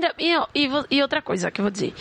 [0.53, 1.93] e, e outra coisa que eu vou dizer.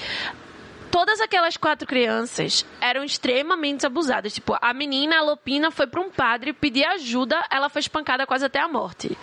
[0.95, 4.33] Todas aquelas quatro crianças eram extremamente abusadas.
[4.33, 8.45] Tipo, a menina, a Lopina, foi para um padre pedir ajuda, ela foi espancada quase
[8.45, 9.19] até a morte.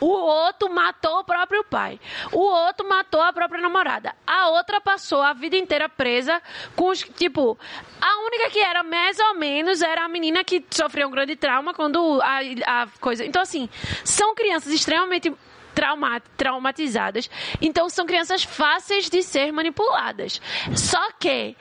[0.00, 2.00] O outro matou o próprio pai.
[2.32, 4.12] O outro matou a própria namorada.
[4.26, 6.42] A outra passou a vida inteira presa
[6.74, 7.02] com os.
[7.02, 7.56] Tipo,
[8.00, 11.72] a única que era mais ou menos era a menina que sofreu um grande trauma
[11.72, 12.40] quando a,
[12.82, 13.24] a coisa.
[13.24, 13.68] Então, assim,
[14.02, 15.32] são crianças extremamente
[15.74, 17.28] trauma, traumatizadas.
[17.60, 20.40] Então são crianças fáceis de ser manipuladas.
[20.74, 21.56] Só que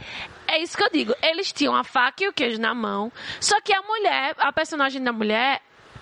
[0.48, 1.16] é isso que eu digo.
[1.22, 3.12] Eles tinham a faca e o queijo na mão.
[3.40, 5.62] Só que a mulher, a personagem da mulher,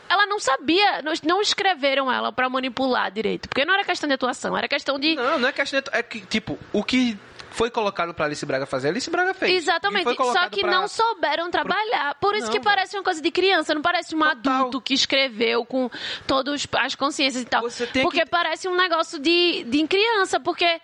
[0.10, 4.58] ela não sabia, não escreveram ela para manipular direito, porque não era questão de atuação,
[4.58, 7.16] era questão de Não, não é questão de, é que tipo, o que
[7.60, 9.64] foi colocado para Alice Braga fazer, Alice Braga fez.
[9.64, 10.16] Exatamente.
[10.16, 10.72] Só que pra...
[10.72, 12.16] não souberam trabalhar.
[12.16, 14.54] Por isso não, que parece uma coisa de criança, não parece um Total.
[14.60, 15.92] adulto que escreveu com
[16.26, 17.64] todas as consciências e tal.
[18.02, 18.26] porque que...
[18.28, 20.80] parece um negócio de, de criança, porque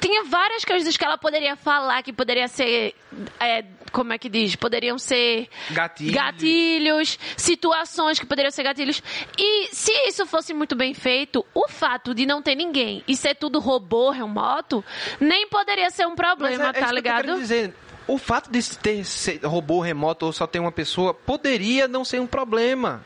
[0.00, 2.92] tinha várias coisas que ela poderia falar que poderia ser.
[3.38, 3.64] É,
[3.96, 4.54] como é que diz?
[4.54, 6.14] Poderiam ser gatilhos.
[6.14, 9.02] gatilhos, situações que poderiam ser gatilhos.
[9.38, 13.34] E se isso fosse muito bem feito, o fato de não ter ninguém e ser
[13.34, 14.84] tudo robô, remoto,
[15.18, 17.32] nem poderia ser um problema, é, é tá ligado?
[17.32, 17.74] Que dizer.
[18.06, 19.02] O fato de ter
[19.42, 23.02] robô remoto ou só ter uma pessoa poderia não ser um problema.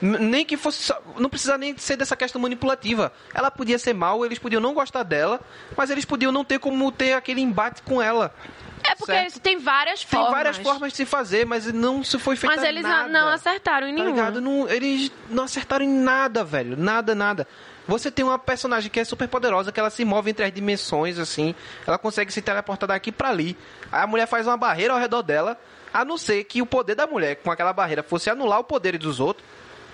[0.00, 0.82] Nem que fosse.
[0.84, 3.12] Só, não precisa nem ser dessa questão manipulativa.
[3.34, 5.40] Ela podia ser mal, eles podiam não gostar dela,
[5.76, 8.34] mas eles podiam não ter como ter aquele embate com ela.
[8.82, 9.40] É porque certo?
[9.40, 10.26] tem várias formas.
[10.26, 13.08] Tem várias formas de se fazer, mas não se foi feito Mas eles nada.
[13.08, 14.30] não acertaram em tá nenhuma.
[14.30, 16.76] Não, eles não acertaram em nada, velho.
[16.76, 17.46] Nada, nada.
[17.86, 21.18] Você tem uma personagem que é super poderosa, que ela se move entre as dimensões,
[21.18, 21.54] assim.
[21.86, 23.56] Ela consegue se teleportar daqui para ali.
[23.90, 25.58] Aí a mulher faz uma barreira ao redor dela,
[25.92, 28.96] a não ser que o poder da mulher com aquela barreira fosse anular o poder
[28.96, 29.46] dos outros.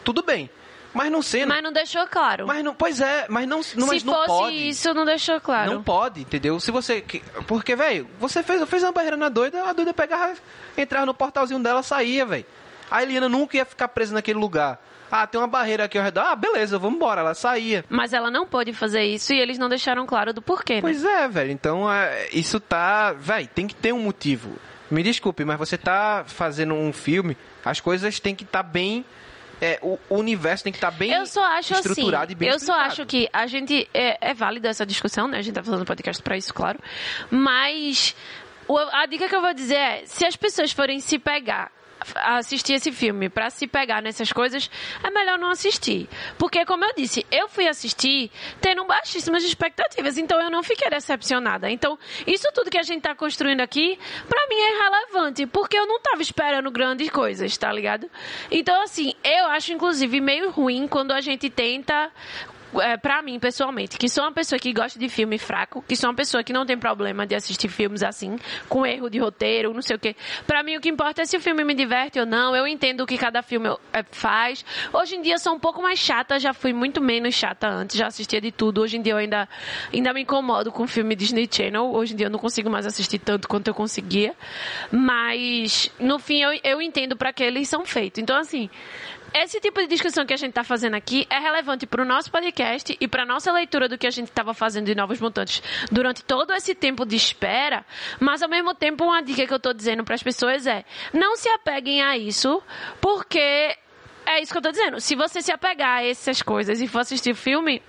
[0.06, 0.48] Tudo bem.
[0.94, 1.48] Mas não sendo.
[1.48, 2.46] Mas não deixou claro.
[2.46, 4.68] Mas não, pois é, mas não, não, mas Se não fosse pode.
[4.68, 5.72] isso, não deixou claro.
[5.72, 6.60] Não pode, entendeu?
[6.60, 7.04] Se você.
[7.46, 10.34] Porque, velho, você fez, fez uma barreira na doida, a doida pegava,
[10.78, 12.46] entrava no portalzinho dela saía, velho.
[12.88, 14.80] A Eliana nunca ia ficar presa naquele lugar.
[15.10, 16.20] Ah, tem uma barreira aqui ao redor.
[16.20, 17.20] Ah, beleza, vamos embora.
[17.20, 17.84] Ela saía.
[17.88, 20.80] Mas ela não pôde fazer isso e eles não deixaram claro do porquê, né?
[20.80, 21.50] Pois é, velho.
[21.50, 23.12] Então, é, isso tá.
[23.12, 24.56] Velho, tem que ter um motivo.
[24.88, 29.04] Me desculpe, mas você tá fazendo um filme, as coisas têm que estar tá bem
[29.60, 32.36] é, o, o, universo tem que estar tá bem eu só acho estruturado assim, e
[32.36, 33.88] bem Eu só acho que a gente.
[33.94, 35.38] É, é válida essa discussão, né?
[35.38, 36.78] A gente tá fazendo podcast para isso, claro.
[37.30, 38.14] Mas.
[38.92, 41.70] A dica que eu vou dizer é: se as pessoas forem se pegar
[42.14, 44.70] assistir esse filme para se pegar nessas coisas,
[45.02, 46.08] é melhor não assistir.
[46.38, 48.30] Porque, como eu disse, eu fui assistir
[48.60, 51.70] tendo baixíssimas expectativas, então eu não fiquei decepcionada.
[51.70, 55.86] Então, isso tudo que a gente está construindo aqui, para mim é irrelevante, porque eu
[55.86, 58.10] não estava esperando grandes coisas, tá ligado?
[58.50, 62.10] Então, assim, eu acho, inclusive, meio ruim quando a gente tenta
[62.74, 66.10] é, pra mim, pessoalmente, que sou uma pessoa que gosta de filme fraco, que sou
[66.10, 69.82] uma pessoa que não tem problema de assistir filmes assim, com erro de roteiro, não
[69.82, 70.16] sei o quê.
[70.46, 72.54] Pra mim, o que importa é se o filme me diverte ou não.
[72.54, 74.64] Eu entendo o que cada filme é, faz.
[74.92, 78.06] Hoje em dia, sou um pouco mais chata, já fui muito menos chata antes, já
[78.06, 78.80] assistia de tudo.
[78.82, 79.48] Hoje em dia, eu ainda,
[79.92, 81.84] ainda me incomodo com filme Disney Channel.
[81.92, 84.34] Hoje em dia, eu não consigo mais assistir tanto quanto eu conseguia.
[84.90, 88.22] Mas, no fim, eu, eu entendo para que eles são feitos.
[88.22, 88.68] Então, assim,
[89.42, 92.30] esse tipo de discussão que a gente está fazendo aqui é relevante para o nosso
[92.30, 95.62] podcast e para a nossa leitura do que a gente estava fazendo de Novos Mutantes
[95.90, 97.84] durante todo esse tempo de espera,
[98.18, 101.36] mas ao mesmo tempo uma dica que eu estou dizendo para as pessoas é não
[101.36, 102.62] se apeguem a isso,
[103.00, 103.76] porque
[104.26, 105.00] é isso que eu estou dizendo.
[105.00, 107.82] Se você se apegar a essas coisas e for assistir filme,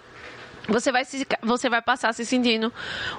[0.68, 2.72] você vai, se, você vai passar se sentindo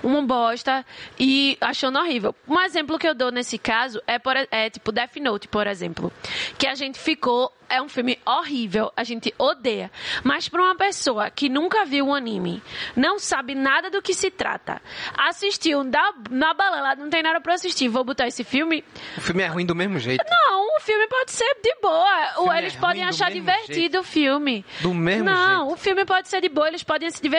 [0.03, 0.85] uma bosta
[1.19, 2.35] e achando horrível.
[2.47, 6.13] Um exemplo que eu dou nesse caso é, por, é tipo Death Note, por exemplo.
[6.59, 9.91] Que a gente ficou é um filme horrível, a gente odeia.
[10.25, 12.63] Mas para uma pessoa que nunca viu o um anime,
[12.97, 14.81] não sabe nada do que se trata,
[15.17, 18.83] assistiu da, na balela, não tem nada para assistir, vou botar esse filme.
[19.17, 20.25] O filme é ruim do mesmo jeito.
[20.29, 22.33] Não, o filme pode ser de boa.
[22.39, 23.99] Ou eles é podem achar divertido jeito.
[23.99, 24.65] o filme.
[24.81, 25.49] Do mesmo não, jeito.
[25.49, 27.38] Não, o filme pode ser de boa, eles podem se divertir.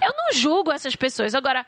[0.00, 1.34] Eu não julgo essas pessoas.
[1.34, 1.66] Agora,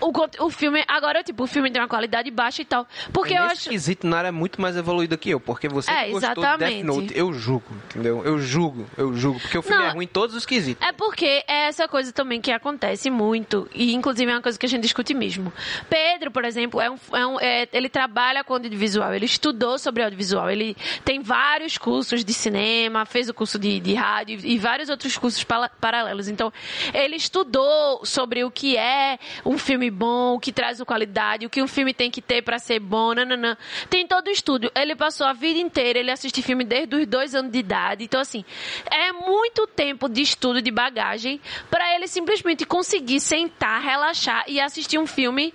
[0.00, 2.86] o, o filme, agora, tipo, o filme tem uma qualidade baixa e tal.
[3.12, 3.62] Porque eu acho.
[3.62, 5.40] esquisito, Nara é muito mais evoluído que eu.
[5.40, 8.24] Porque você é, gostou de Death Note, eu julgo, entendeu?
[8.24, 9.40] Eu julgo, eu julgo.
[9.40, 10.86] Porque o filme Não, é ruim em todos os quesitos.
[10.86, 13.68] É porque é essa coisa também que acontece muito.
[13.74, 15.52] E, inclusive, é uma coisa que a gente discute mesmo.
[15.88, 19.12] Pedro, por exemplo, é um, é um é, ele trabalha com audiovisual.
[19.14, 20.50] Ele estudou sobre audiovisual.
[20.50, 25.16] Ele tem vários cursos de cinema, fez o curso de, de rádio e vários outros
[25.16, 25.44] cursos
[25.80, 26.28] paralelos.
[26.28, 26.52] Então,
[26.94, 31.62] ele estudou sobre o que é um filme bom, o que traz qualidade, o que
[31.62, 33.56] um filme tem que ter para ser bom, nananã.
[33.88, 34.70] Tem todo o estudo.
[34.74, 38.04] Ele passou a vida inteira, ele assiste filme desde os dois anos de idade.
[38.04, 38.44] Então, assim,
[38.90, 44.98] é muito tempo de estudo, de bagagem, para ele simplesmente conseguir sentar, relaxar e assistir
[44.98, 45.52] um filme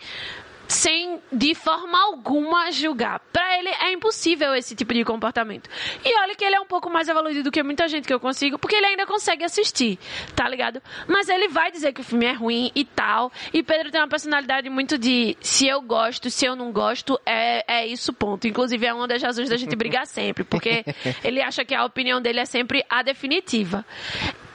[0.67, 3.19] sem de forma alguma julgar.
[3.32, 5.69] Pra ele é impossível esse tipo de comportamento.
[6.04, 8.19] E olha que ele é um pouco mais evoluído do que muita gente que eu
[8.19, 9.99] consigo, porque ele ainda consegue assistir,
[10.36, 10.82] tá ligado?
[11.08, 13.32] Mas ele vai dizer que o filme é ruim e tal.
[13.54, 17.82] E Pedro tem uma personalidade muito de se eu gosto, se eu não gosto, é,
[17.82, 18.47] é isso, ponto.
[18.47, 20.84] Inclusive é uma das razões da gente brigar sempre, porque
[21.23, 23.86] ele acha que a opinião dele é sempre a definitiva.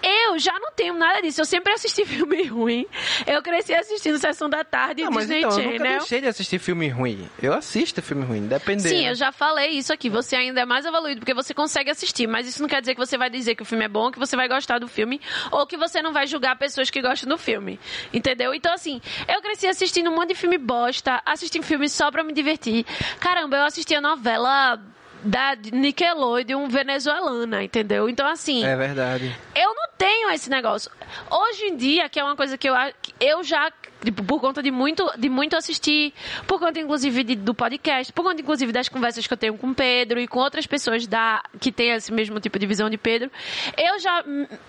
[0.02, 1.40] Eu já não tenho nada disso.
[1.40, 2.86] Eu sempre assisti filme ruim.
[3.26, 5.78] Eu cresci assistindo Sessão da Tarde e Não, mas Disney então, eu Channel.
[5.78, 7.28] nunca deixei de assistir filme ruim.
[7.42, 8.88] Eu assisto filme ruim, dependendo.
[8.88, 10.08] Sim, eu já falei isso aqui.
[10.08, 13.00] Você ainda é mais evoluído porque você consegue assistir, mas isso não quer dizer que
[13.00, 15.66] você vai dizer que o filme é bom, que você vai gostar do filme, ou
[15.66, 17.78] que você não vai julgar pessoas que gostam do filme.
[18.12, 18.54] Entendeu?
[18.54, 22.32] Então, assim, eu cresci assistindo um monte de filme bosta, assistindo filme só pra me
[22.32, 22.84] divertir.
[23.18, 24.80] Caramba, eu assistia novela
[25.22, 28.08] da Nickelodeon venezuelana, entendeu?
[28.08, 28.64] Então, assim.
[28.64, 29.36] É verdade.
[29.54, 30.90] Eu não tenho esse negócio.
[31.30, 32.74] Hoje em dia, que é uma coisa que eu,
[33.20, 33.70] eu já,
[34.02, 36.12] tipo, por conta de muito, de muito assistir,
[36.46, 39.72] por conta, inclusive, de- do podcast, por conta, inclusive, das conversas que eu tenho com
[39.74, 43.30] Pedro e com outras pessoas da, que têm esse mesmo tipo de visão de Pedro,
[43.76, 44.24] eu já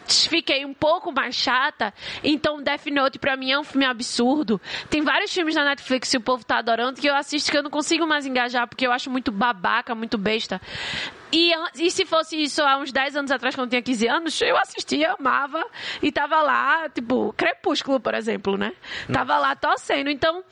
[0.08, 1.94] fiquei um pouco mais chata.
[2.24, 4.60] Então, Death Note, pra mim, é um filme absurdo.
[4.90, 7.64] Tem vários filmes na Netflix que o povo tá adorando que eu assisto que eu
[7.64, 10.62] não consigo mais engajar, porque eu acho muito babaca, muito besta.
[11.32, 14.42] E, e se fosse isso há uns 10 anos atrás, quando eu tinha 15 anos,
[14.42, 15.66] eu assistia, amava
[16.02, 18.74] e tava lá, tipo, Crepúsculo, por exemplo, né?
[19.12, 20.10] Tava lá torcendo.
[20.10, 20.44] Então.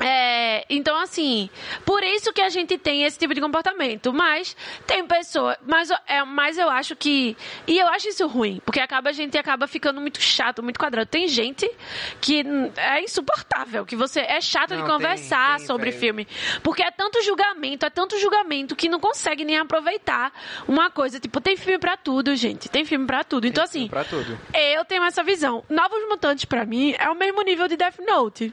[0.00, 1.48] É, então, assim,
[1.84, 4.12] por isso que a gente tem esse tipo de comportamento.
[4.12, 5.56] Mas tem pessoa.
[5.66, 7.36] Mas, é, mas eu acho que.
[7.66, 11.08] E eu acho isso ruim, porque acaba, a gente acaba ficando muito chato, muito quadrado.
[11.08, 11.70] Tem gente
[12.20, 12.44] que
[12.76, 16.00] é insuportável, que você é chato Não, de tem, conversar tem, sobre velho.
[16.00, 16.28] filme.
[16.62, 20.32] Porque é tanto julgamento, é tanto julgamento que não consegue nem aproveitar
[20.66, 21.20] uma coisa.
[21.20, 22.68] Tipo, tem filme pra tudo, gente.
[22.68, 23.46] Tem filme pra tudo.
[23.46, 24.38] Então, assim, Pra tudo.
[24.52, 25.62] eu tenho essa visão.
[25.68, 28.52] Novos Mutantes, pra mim, é o mesmo nível de Death Note.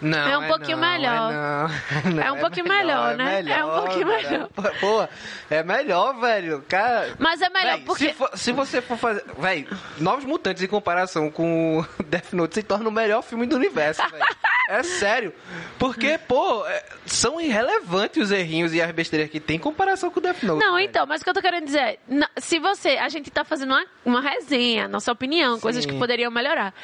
[0.00, 1.32] Não, É um pouquinho não, melhor.
[1.32, 2.22] É, não.
[2.26, 3.42] É um pouquinho melhor, né?
[3.48, 4.30] É um pouquinho velho.
[4.30, 4.48] melhor.
[4.80, 5.08] Pô,
[5.50, 6.64] é melhor, velho.
[6.68, 7.14] Cara.
[7.18, 8.08] Mas é melhor Véi, porque.
[8.08, 9.24] se, for- se você for fazer.
[9.38, 9.66] Véi,
[9.98, 14.24] Novos Mutantes em comparação com Death Note se torna o melhor filme do universo, velho.
[14.68, 15.32] É sério.
[15.78, 20.20] Porque, pô, é, são irrelevantes os errinhos e as besteiras que tem em comparação com
[20.20, 20.64] Death Note.
[20.64, 20.88] Não, velho.
[20.88, 21.98] então, mas o que eu tô querendo dizer é,
[22.38, 26.74] se você, a gente tá fazendo uma, uma resenha, nossa opinião, coisas que poderiam melhorar.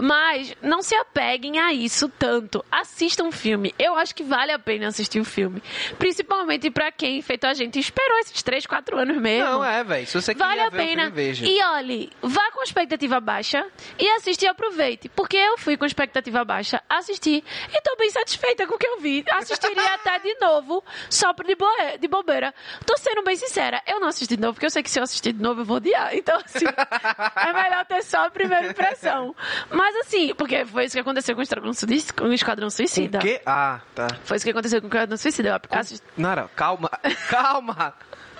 [0.00, 2.64] Mas não se apeguem a isso tanto.
[2.70, 3.74] Assistam um filme.
[3.78, 5.62] Eu acho que vale a pena assistir o filme.
[5.98, 9.48] Principalmente pra quem, feito a gente, esperou esses 3, 4 anos mesmo.
[9.48, 10.06] Não, é, velho.
[10.06, 11.02] Se você Vale quiser a ver o pena.
[11.04, 11.46] filme, veja.
[11.46, 13.66] E olhe, vá com expectativa baixa
[13.98, 15.08] e assiste e aproveite.
[15.08, 19.00] Porque eu fui com expectativa baixa, assisti e tô bem satisfeita com o que eu
[19.00, 19.24] vi.
[19.30, 22.54] Assistiria até de novo, só de, boe- de bobeira.
[22.86, 25.02] Tô sendo bem sincera, eu não assisti de novo, porque eu sei que se eu
[25.04, 26.14] assistir de novo eu vou odiar.
[26.14, 26.64] Então, assim,
[27.36, 29.34] é melhor ter só a primeira impressão.
[29.70, 32.12] Mas assim, porque foi isso que aconteceu com o Esquadrão Suicida.
[32.14, 33.18] Com o Esquadrão Suicida.
[33.46, 34.08] Ah, tá.
[34.24, 35.48] Foi isso que aconteceu com o Esquadrão Suicida.
[35.70, 36.90] Eu assisti- Nara, calma.
[37.28, 37.94] calma.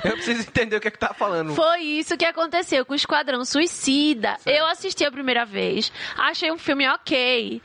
[0.05, 1.55] Eu preciso entender o que é que tá falando.
[1.55, 4.37] Foi isso que aconteceu com o Esquadrão Suicida.
[4.47, 7.63] Eu assisti a primeira vez, achei um filme ok.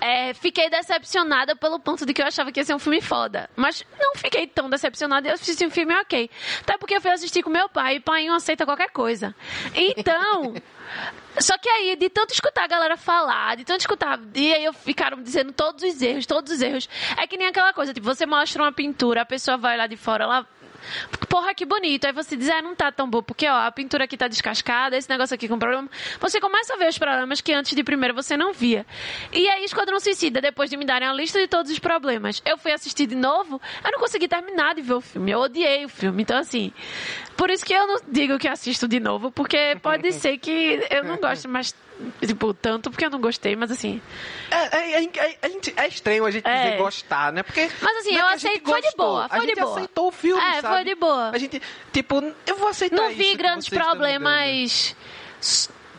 [0.00, 3.48] É, fiquei decepcionada pelo ponto de que eu achava que ia ser um filme foda.
[3.56, 6.30] Mas não fiquei tão decepcionada e assisti um filme ok.
[6.60, 9.34] Até porque eu fui assistir com meu pai e pai não aceita qualquer coisa.
[9.74, 10.54] Então.
[11.38, 14.72] Só que aí, de tanto escutar a galera falar, de tanto escutar, e aí eu
[14.72, 16.88] ficaram dizendo todos os erros, todos os erros.
[17.16, 19.96] É que nem aquela coisa, tipo, você mostra uma pintura, a pessoa vai lá de
[19.96, 20.46] fora, ela
[21.28, 22.04] Porra, que bonito.
[22.06, 24.96] Aí você diz, ah, não tá tão bom, porque ó, a pintura aqui tá descascada,
[24.96, 25.88] esse negócio aqui com problema.
[26.20, 28.86] Você começa a ver os problemas que antes de primeiro você não via.
[29.32, 32.56] E aí, Esquadrão Suicida, depois de me darem a lista de todos os problemas, eu
[32.58, 35.30] fui assistir de novo, eu não consegui terminar de ver o filme.
[35.30, 36.22] Eu odiei o filme.
[36.22, 36.72] Então, assim,
[37.36, 41.04] por isso que eu não digo que assisto de novo, porque pode ser que eu
[41.04, 41.74] não goste mais,
[42.26, 44.00] tipo, tanto porque eu não gostei, mas assim.
[44.50, 45.10] É, é, é,
[45.42, 46.64] é- é estranho a gente É.
[46.64, 47.42] dizer gostar, né?
[47.42, 47.68] Porque.
[47.80, 49.72] Mas assim, é eu aceito- foi de boa, a foi gente de boa.
[49.74, 50.73] aceitou o filme, É, sabe?
[50.76, 51.30] Foi de boa.
[51.30, 51.60] A gente,
[51.92, 54.96] tipo, eu vou aceitar não vi grandes problemas.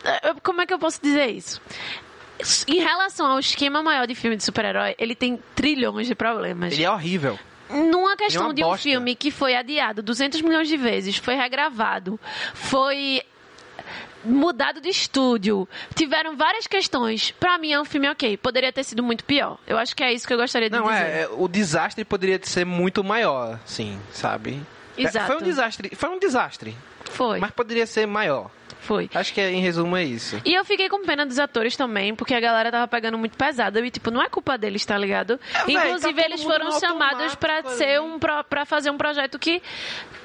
[0.04, 1.62] Eh, Como é que eu posso dizer isso?
[2.68, 6.74] Em relação ao esquema maior de filme de super-herói, ele tem trilhões de problemas.
[6.74, 7.40] Ele é horrível.
[7.70, 8.84] Numa questão uma de um bosta.
[8.84, 12.20] filme que foi adiado 200 milhões de vezes, foi regravado,
[12.54, 13.24] foi
[14.26, 17.32] mudado de estúdio, tiveram várias questões.
[17.32, 18.38] Pra mim é um filme ok.
[18.38, 19.58] Poderia ter sido muito pior.
[19.68, 20.96] Eu acho que é isso que eu gostaria de Não, dizer.
[21.04, 24.62] é, é, o desastre poderia ser muito maior, sim, sabe?
[24.98, 25.28] É, Exato.
[25.28, 26.76] Foi um desastre, foi um desastre,
[27.06, 27.40] Foi.
[27.40, 28.50] mas poderia ser maior.
[28.86, 29.10] Foi.
[29.14, 30.40] Acho que em resumo é isso.
[30.46, 33.84] E eu fiquei com pena dos atores também, porque a galera tava pegando muito pesado.
[33.84, 35.40] E, tipo, não é culpa deles, tá ligado?
[35.54, 38.00] É, véi, Inclusive, tá eles foram chamados pra ser ali.
[38.00, 39.62] um pra fazer um projeto que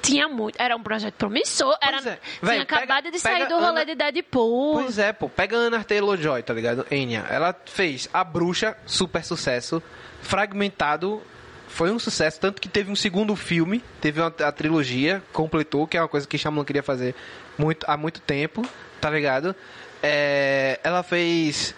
[0.01, 0.61] tinha muito.
[0.61, 1.75] Era um projeto promissor.
[1.81, 2.01] Era, é.
[2.01, 4.73] tinha Véi, pega- acabado de sair do rolê Ana- de Deadpool.
[4.83, 5.27] Pois é, pô.
[5.27, 6.85] Pega a Anna Taylor-Joy, tá ligado?
[6.91, 7.25] Enya.
[7.29, 9.81] Ela fez A Bruxa, super sucesso.
[10.21, 11.21] Fragmentado,
[11.71, 12.39] foi um sucesso.
[12.39, 13.83] Tanto que teve um segundo filme.
[13.99, 17.15] Teve uma, a trilogia, completou, que é uma coisa que Shyamalan queria fazer
[17.57, 18.67] muito, há muito tempo,
[18.99, 19.55] tá ligado?
[20.03, 21.73] É, ela fez...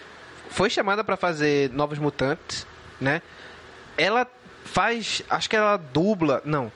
[0.50, 2.66] Foi chamada pra fazer Novos Mutantes,
[3.00, 3.22] né?
[3.96, 4.26] Ela
[4.64, 5.22] faz...
[5.30, 6.42] Acho que ela dubla...
[6.44, 6.70] Não.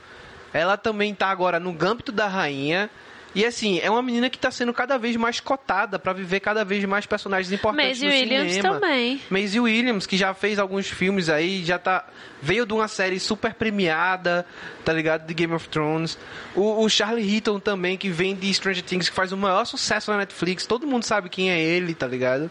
[0.52, 2.88] Ela também tá agora no Gâmbito da Rainha...
[3.34, 6.64] E assim, é uma menina que tá sendo cada vez mais cotada pra viver cada
[6.64, 8.74] vez mais personagens importantes Maisie no Williams cinema.
[8.74, 9.20] também.
[9.28, 12.06] Maisie Williams, que já fez alguns filmes aí, já tá.
[12.40, 14.46] Veio de uma série super premiada,
[14.84, 15.26] tá ligado?
[15.26, 16.16] De Game of Thrones.
[16.54, 20.10] O, o Charlie Heaton também, que vem de Stranger Things, que faz o maior sucesso
[20.10, 20.66] na Netflix.
[20.66, 22.50] Todo mundo sabe quem é ele, tá ligado?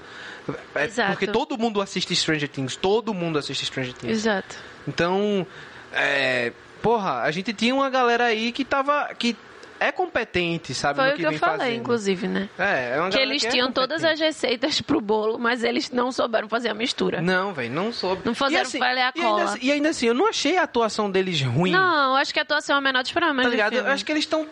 [0.76, 1.12] É Exato.
[1.12, 2.76] Porque todo mundo assiste Stranger Things.
[2.76, 4.18] Todo mundo assiste Stranger Things.
[4.18, 4.56] Exato.
[4.88, 5.46] Então,
[5.92, 6.52] é,
[6.82, 9.14] porra, a gente tinha uma galera aí que tava.
[9.18, 9.36] que
[9.80, 11.00] é competente, sabe?
[11.00, 11.76] Foi o que que eu falei, fazendo.
[11.80, 12.50] inclusive, né?
[12.58, 16.12] É, é uma Que eles é tinham todas as receitas pro bolo, mas eles não
[16.12, 17.22] souberam fazer a mistura.
[17.22, 18.22] Não, velho, não soube.
[18.26, 19.44] Não fizeram assim, a e ainda cola.
[19.44, 21.72] assim- E ainda assim, eu não achei a atuação deles ruim.
[21.72, 23.74] Não, acho que a atuação é a menor dos problemas tá do ligado?
[23.76, 24.48] Eu acho que eles estão.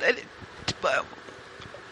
[0.65, 0.87] Tipo,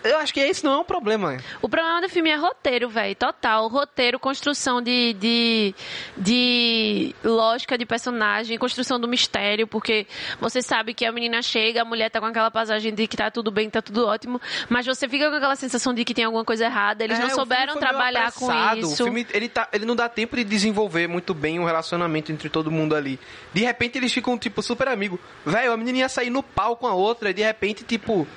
[0.04, 1.38] eu acho que esse não é um problema.
[1.62, 3.16] O problema do filme é roteiro, velho.
[3.16, 3.68] Total.
[3.68, 5.76] Roteiro, construção de, de,
[6.18, 10.06] de lógica de personagem, construção do mistério, porque
[10.40, 13.30] você sabe que a menina chega, a mulher tá com aquela passagem de que tá
[13.32, 16.46] tudo bem, tá tudo ótimo, mas você fica com aquela sensação de que tem alguma
[16.46, 17.04] coisa errada.
[17.04, 19.04] Eles É, não souberam trabalhar com isso.
[19.04, 22.50] O filme, ele, tá, ele não dá tempo de desenvolver muito bem o relacionamento entre
[22.50, 23.20] todo mundo ali.
[23.54, 25.20] De repente eles ficam, tipo, super amigos.
[25.46, 28.28] Velho, a menina ia sair no pau com a outra e de repente, tipo,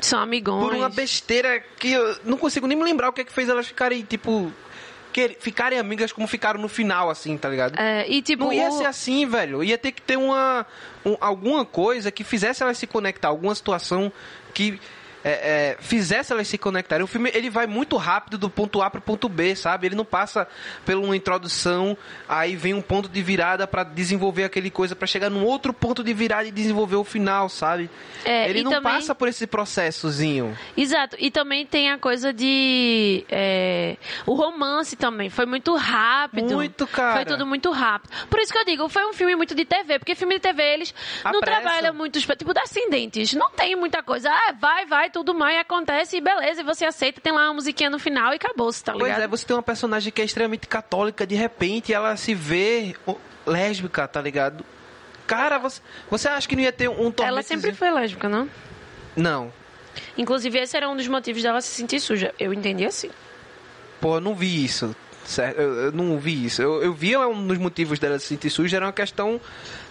[0.00, 0.64] São amigões.
[0.64, 3.48] por uma besteira que eu não consigo nem me lembrar o que é que fez
[3.48, 4.52] elas ficarem, tipo,
[5.12, 7.78] que, ficarem amigas como ficaram no final, assim, tá ligado?
[7.78, 9.64] É, e tipo, Não ia ser assim, velho.
[9.64, 10.66] Ia ter que ter uma,
[11.04, 14.12] um- alguma coisa que fizesse elas se conectar, alguma situação
[14.52, 14.78] que
[15.28, 15.30] é,
[15.72, 17.02] é, fizesse elas se conectarem.
[17.02, 19.88] O filme ele vai muito rápido do ponto A pro ponto B, sabe?
[19.88, 20.46] Ele não passa
[20.84, 21.98] por uma introdução,
[22.28, 26.04] aí vem um ponto de virada pra desenvolver aquele coisa, pra chegar num outro ponto
[26.04, 27.90] de virada e desenvolver o final, sabe?
[28.24, 30.56] É, ele não também- passa por esse processozinho.
[30.76, 33.24] Exato, e também tem a coisa de.
[33.28, 33.96] é,
[34.26, 35.28] o romance também.
[35.28, 36.54] Foi muito rápido.
[36.54, 37.16] Muito, cara.
[37.16, 38.12] Foi tudo muito rápido.
[38.28, 40.62] Por isso que eu digo, foi um filme muito de TV, porque filme de TV
[40.62, 42.20] eles não trabalham muito.
[42.20, 43.34] Tipo, Descendentes.
[43.34, 44.30] Não tem muita coisa.
[44.30, 47.88] Ah, vai, vai, tudo mais, acontece e beleza, e você aceita, tem lá uma musiquinha
[47.88, 49.08] no final e acabou-se, tá ligado?
[49.08, 52.94] Pois é, você tem uma personagem que é extremamente católica, de repente ela se vê
[53.46, 54.62] lésbica, tá ligado?
[55.26, 57.22] Cara, você, você acha que não ia ter um tormento?
[57.22, 58.46] Ela sempre foi lésbica, não?
[59.16, 59.50] Não.
[60.18, 62.34] Inclusive, esse era um dos motivos dela se sentir suja.
[62.38, 63.10] Eu entendi assim.
[63.98, 64.94] Pô, eu não vi isso.
[65.26, 65.58] Certo?
[65.60, 66.62] Eu, eu não vi isso.
[66.62, 69.40] Eu, eu vi um dos motivos dela se sentir suja era uma questão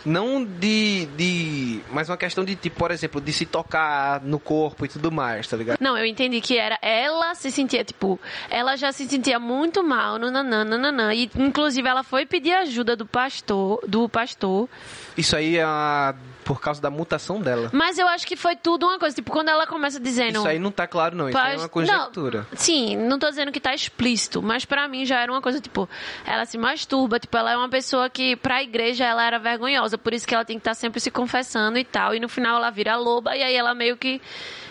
[0.06, 1.80] não de, de.
[1.92, 5.48] Mas uma questão de, tipo, por exemplo, de se tocar no corpo e tudo mais,
[5.48, 5.78] tá ligado?
[5.82, 8.20] Não, eu entendi que era ela se sentia, tipo,
[8.50, 12.96] ela já se sentia muito mal no nanã, nananã, e inclusive ela foi pedir ajuda
[12.96, 14.70] do pastor, do pastor,
[15.18, 16.14] Isso aí é a-
[16.46, 17.70] por causa da mutação dela.
[17.74, 20.38] mas eu acho que foi tudo uma coisa, tipo, quando ela começa dizendo...
[20.38, 21.28] Isso aí não tá claro, não.
[21.28, 22.48] Isso aí é uma conjectura.
[22.52, 25.60] Não, sim, não tô dizendo que tá explícito, mas pra mim já era uma coisa,
[25.60, 25.90] tipo,
[26.26, 30.14] ela se masturba, tipo, ela é uma pessoa que pra igreja ela era vergonhosa, por
[30.14, 32.70] isso que ela tem que estar sempre se confessando e tal, e no final ela
[32.70, 34.22] vira loba e aí ela meio que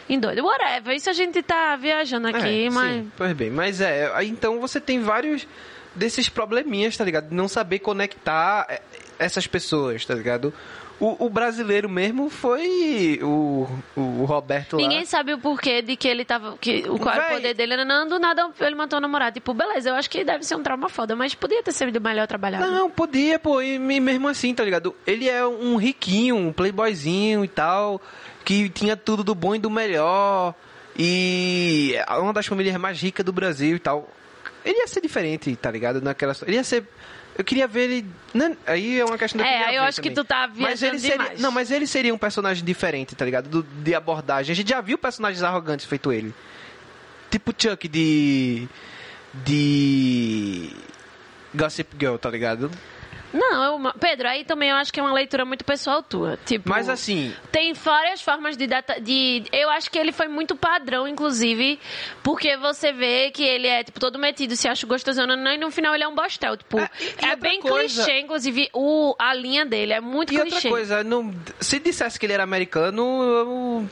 [0.09, 0.43] endoida.
[0.43, 2.95] Whatever, isso a gente tá viajando aqui, É, mas...
[2.95, 3.51] Sim, pois bem.
[3.51, 5.47] Mas é, então você tem vários
[5.95, 7.31] desses probleminhas, tá ligado?
[7.31, 8.83] Não saber conectar é,
[9.19, 10.53] essas pessoas, tá ligado?
[11.01, 13.67] O, o brasileiro mesmo foi o,
[13.97, 14.83] o Roberto lá.
[14.83, 16.57] Ninguém sabe o porquê de que ele tava.
[16.59, 17.37] Que, o qual era o Véi.
[17.37, 17.85] poder dele.
[17.85, 19.35] Não, do nada ele matou o namorado.
[19.35, 22.27] Tipo, beleza, eu acho que deve ser um trauma foda, mas podia ter sido melhor
[22.29, 22.71] trabalhado.
[22.71, 24.95] Não, podia, pô, e me- mesmo assim, tá ligado?
[25.07, 28.01] Ele é um riquinho, um playboyzinho e tal,
[28.45, 30.55] que tinha tudo do bom e do melhor,
[30.97, 34.09] e é uma das famílias mais ricas do Brasil e tal.
[34.65, 36.01] Ele ia ser diferente, tá ligado?
[36.01, 36.85] Naquela, ele ia ser.
[37.37, 38.07] Eu queria ver ele.
[38.33, 38.57] né?
[38.67, 40.25] Aí é uma questão de É, eu acho que também.
[40.25, 41.41] tu tá Mas viajando ele seria, demais.
[41.41, 43.49] Não, mas ele seria um personagem diferente, tá ligado?
[43.49, 44.53] Do, de abordagem.
[44.53, 46.33] A gente já viu personagens arrogantes feito ele.
[47.31, 48.69] Tipo Chuck de.
[49.45, 50.71] De.
[51.55, 52.71] Gossip Girl, tá ligado?
[53.35, 53.85] Não.
[53.85, 56.39] Eu, Pedro, aí também eu acho que é uma leitura muito pessoal tua.
[56.47, 59.45] Tipo, Mas assim, Tem várias formas de, data, de.
[59.53, 61.79] Eu acho que ele foi muito padrão, inclusive,
[62.23, 65.95] porque você vê que ele é, tipo, todo metido, se acha gostosão, e no final
[65.95, 66.57] ele é um bostel.
[66.57, 70.33] Tipo, É, e- e é bem coisa- clichê, inclusive, o, a linha dele é muito
[70.33, 70.55] e clichê.
[70.57, 73.89] outra coisa, não, se dissesse que ele era americano, eu,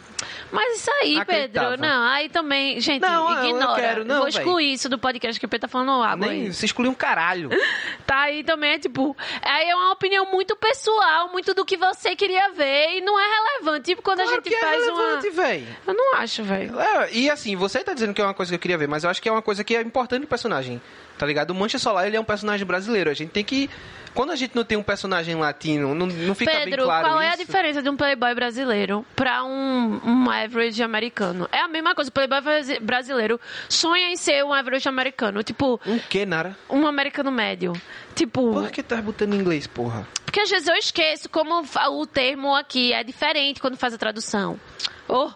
[0.53, 1.71] Mas isso aí, Acreditava.
[1.71, 3.81] Pedro, não, aí também, gente, Não, eu- eu ignora.
[3.83, 4.31] quero, não, Vou véi.
[4.39, 6.53] excluir isso do podcast que o Pedro tá falando água nem aí.
[6.53, 7.49] se excluir um caralho.
[8.07, 12.15] Tá aí também, é tipo, aí é uma opinião muito pessoal, muito do que você
[12.15, 13.87] queria ver e não é relevante.
[13.91, 15.37] Tipo, quando a Claro gente que é faz relevante, uma.
[15.43, 15.67] velho.
[15.87, 16.79] Eu não acho, velho.
[16.81, 19.05] É, e assim, você tá dizendo que é uma coisa que eu queria ver, mas
[19.05, 20.81] eu acho que é uma coisa que é importante no personagem.
[21.23, 21.53] Tá ligado?
[21.53, 23.09] O Mancha Solar, ele é um personagem brasileiro.
[23.09, 23.71] A gente tem que.
[24.13, 27.21] Quando a gente não tem um personagem latino, não, não fica bem Pedro, claro qual
[27.23, 27.47] é a isso.
[27.47, 31.49] diferença de um playboy brasileiro pra um, um average americano?
[31.53, 35.81] É a mesma coisa, o playboy brasi- brasileiro sonha em ser um average americano, tipo,
[35.87, 36.57] Um que, Nara?
[36.69, 37.73] um americano médio.
[38.17, 40.05] Tipo, Por que tá botando em inglês, porra?
[40.25, 44.59] porque às vezes eu esqueço como o termo aqui é diferente quando faz a tradução.
[45.07, 45.31] Oh,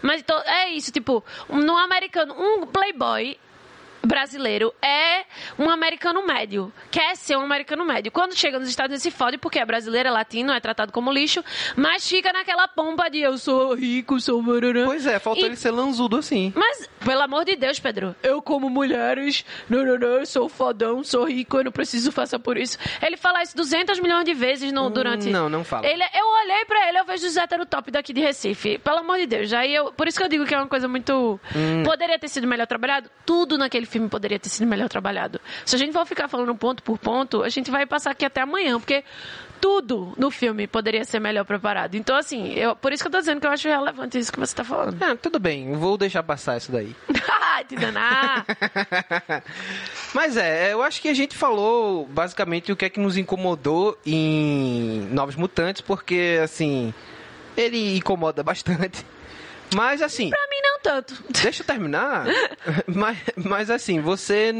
[0.00, 3.36] mas então, é isso, tipo, no americano, um playboy
[4.04, 5.24] brasileiro é
[5.58, 6.72] um americano médio.
[6.90, 8.10] Quer ser um americano médio.
[8.12, 11.12] Quando chega nos Estados Unidos se fode porque é brasileiro, é latino, é tratado como
[11.12, 11.44] lixo,
[11.76, 14.42] mas fica naquela pompa de eu sou rico, sou...
[14.86, 16.52] Pois é, faltou E- ele ser lanzudo assim.
[16.56, 21.02] Mas, pelo amor de Deus, Pedro, eu como mulheres, não, não, não, eu sou fodão,
[21.02, 22.78] sou rico, eu não preciso passar por isso.
[23.00, 25.28] Ele fala isso 200 milhões de vezes no, durante...
[25.28, 25.86] não, não fala.
[25.86, 28.78] Ele, eu olhei pra ele, eu vejo os hétero top daqui de Recife.
[28.78, 29.52] Pelo amor de Deus.
[29.52, 31.40] Aí eu, por isso que eu digo que é uma coisa muito...
[31.54, 31.82] Hum.
[31.84, 33.10] Poderia ter sido melhor trabalhado?
[33.26, 35.40] Tudo naquele filme poderia ter sido melhor trabalhado.
[35.64, 38.40] Se a gente for ficar falando ponto por ponto, a gente vai passar aqui até
[38.40, 39.04] amanhã, porque
[39.62, 41.94] tudo no filme poderia ser melhor preparado.
[41.94, 44.40] Então, assim, eu, por isso que eu tô dizendo que eu acho relevante isso que
[44.40, 45.00] você tá falando.
[45.00, 46.96] Ah, tudo bem, vou deixar passar isso daí.
[47.68, 48.44] Te danar.
[50.12, 53.96] Mas é, eu acho que a gente falou basicamente o que é que nos incomodou
[54.04, 56.92] em Novos Mutantes, porque assim,
[57.56, 59.06] ele incomoda bastante.
[59.76, 61.22] Mas assim, Pra mim, não tanto.
[61.30, 62.24] deixa eu terminar.
[62.92, 64.52] mas, mas assim, você.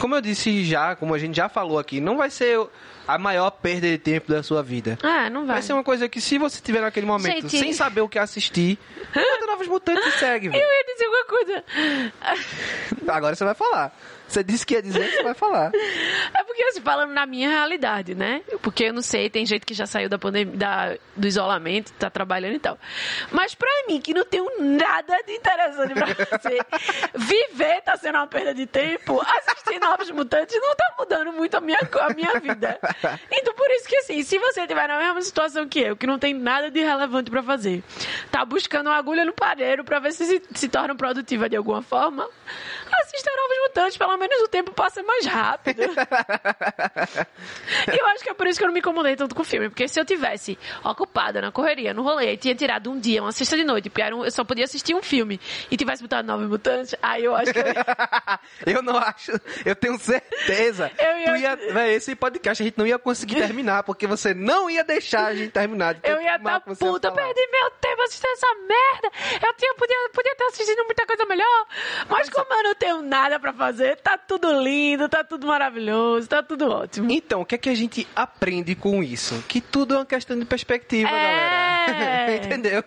[0.00, 2.58] Como eu disse já, como a gente já falou aqui, não vai ser
[3.06, 4.98] a maior perda de tempo da sua vida.
[5.02, 5.54] Ah, não vai.
[5.56, 8.18] Vai ser uma coisa que se você tiver naquele momento Gente- sem saber o que
[8.18, 8.78] assistir,
[9.14, 10.62] bota Novos Mutantes e segue, Eu velho.
[10.64, 11.64] ia dizer uma coisa.
[13.08, 13.96] Agora você vai falar.
[14.32, 15.70] Você disse que ia dizer, você vai falar.
[16.34, 18.42] É porque assim, falando na minha realidade, né?
[18.62, 22.08] Porque eu não sei, tem gente que já saiu da pandemia, da, do isolamento, tá
[22.08, 22.78] trabalhando e tal.
[23.30, 26.64] Mas pra mim, que não tenho nada de interessante pra fazer,
[27.14, 31.60] viver tá sendo uma perda de tempo, assistir Novos Mutantes não tá mudando muito a
[31.60, 32.78] minha, a minha vida.
[33.30, 36.18] Então, por isso que assim, se você tiver na mesma situação que eu, que não
[36.18, 37.82] tem nada de relevante pra fazer,
[38.30, 41.82] tá buscando uma agulha no pareiro pra ver se se, se torna produtiva de alguma
[41.82, 42.28] forma,
[43.02, 45.82] assista Novos Mutantes, pelo menos o tempo passa mais rápido.
[47.92, 49.44] E eu acho que é por isso que eu não me incomodei tanto com o
[49.44, 49.68] filme.
[49.68, 53.32] Porque se eu tivesse ocupada na correria, no rolê, e tinha tirado um dia, uma
[53.32, 56.46] sexta de noite, porque um- eu só podia assistir um filme, e tivesse botado Nove
[56.46, 57.84] Mutantes, aí eu acho que eu ia...
[58.76, 59.32] eu não acho,
[59.64, 60.90] eu tenho certeza.
[61.02, 64.70] Eu ia- ia véi, esse podcast a gente não ia conseguir terminar, porque você não
[64.70, 65.94] ia deixar a gente terminar.
[65.94, 67.22] de Eu ia estar ia puta, falar.
[67.22, 69.10] perdi meu tempo assistindo essa merda.
[69.46, 71.66] Eu tinha, podia, podia ter assistido muita coisa melhor.
[72.08, 76.42] Mas como eu não tenho nada pra fazer, tá tudo lindo, tá tudo maravilhoso, tá
[76.42, 77.10] tudo ótimo.
[77.10, 79.42] Então, o que é que a gente aprende com isso?
[79.48, 81.12] Que tudo é uma questão de perspectiva, É.
[81.12, 81.72] galera.
[82.46, 82.82] Entendeu?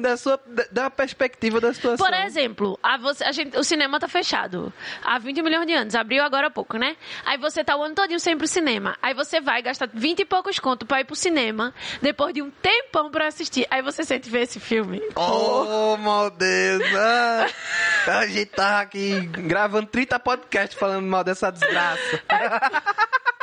[0.00, 0.40] Da sua
[0.70, 2.04] da, perspectiva da situação.
[2.04, 5.94] Por exemplo, a você, a gente, o cinema tá fechado há 20 milhões de anos.
[5.94, 6.96] Abriu agora há pouco, né?
[7.24, 8.96] Aí você tá o ano todinho sem ir pro cinema.
[9.02, 12.50] Aí você vai gastar 20 e poucos conto pra ir pro cinema, depois de um
[12.50, 13.66] tempão pra assistir.
[13.70, 15.00] Aí você sente ver esse filme.
[15.14, 16.82] Oh, meu Deus!
[16.96, 17.46] ah,
[18.18, 20.45] a gente tá aqui gravando 30 podcasts
[20.76, 22.20] falando mal dessa desgraça.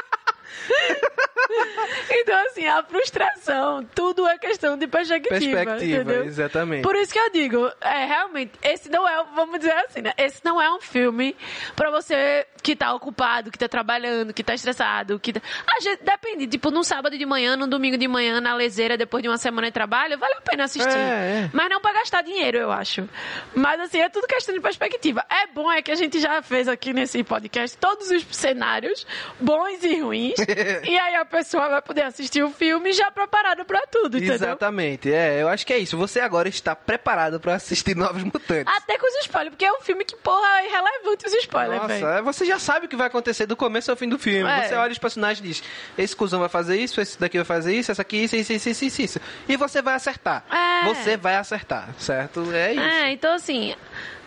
[2.10, 5.40] Então, assim, a frustração, tudo é questão de perspectiva.
[5.40, 6.24] Perspectiva, entendeu?
[6.24, 6.84] exatamente.
[6.84, 10.14] Por isso que eu digo, é, realmente, esse não é, vamos dizer assim, né?
[10.18, 11.36] Esse não é um filme
[11.76, 15.42] pra você que tá ocupado, que tá trabalhando, que tá estressado, que tá...
[15.68, 19.22] A gente, depende, tipo, num sábado de manhã, num domingo de manhã, na leseira, depois
[19.22, 20.90] de uma semana de trabalho, vale a pena assistir.
[20.90, 21.50] É, é.
[21.52, 23.08] Mas não pra gastar dinheiro, eu acho.
[23.54, 25.26] Mas, assim, é tudo questão de perspectiva.
[25.30, 29.06] É bom, é que a gente já fez aqui nesse podcast todos os cenários,
[29.40, 30.36] bons e ruins,
[30.84, 34.36] e aí a pessoa vai poder assistir o filme já preparada pra tudo, entendeu?
[34.36, 35.98] Exatamente, é, eu acho que é isso.
[35.98, 38.74] Você agora está preparado pra assistir Novos Mutantes.
[38.76, 41.94] Até com os spoilers, porque é um filme que, porra, é irrelevante os spoilers, Nossa,
[41.94, 42.08] velho.
[42.08, 44.50] é, você já sabe o que vai acontecer do começo ao fim do filme.
[44.50, 44.68] É.
[44.68, 45.64] Você olha os personagens e diz:
[45.98, 48.70] esse cuzão vai fazer isso, esse daqui vai fazer isso, essa aqui, isso, isso, isso,
[48.70, 49.22] isso, isso, isso.
[49.48, 50.44] E você vai acertar.
[50.52, 50.86] É.
[50.86, 52.52] Você vai acertar, certo?
[52.54, 52.82] É isso.
[52.82, 53.76] É, então assim,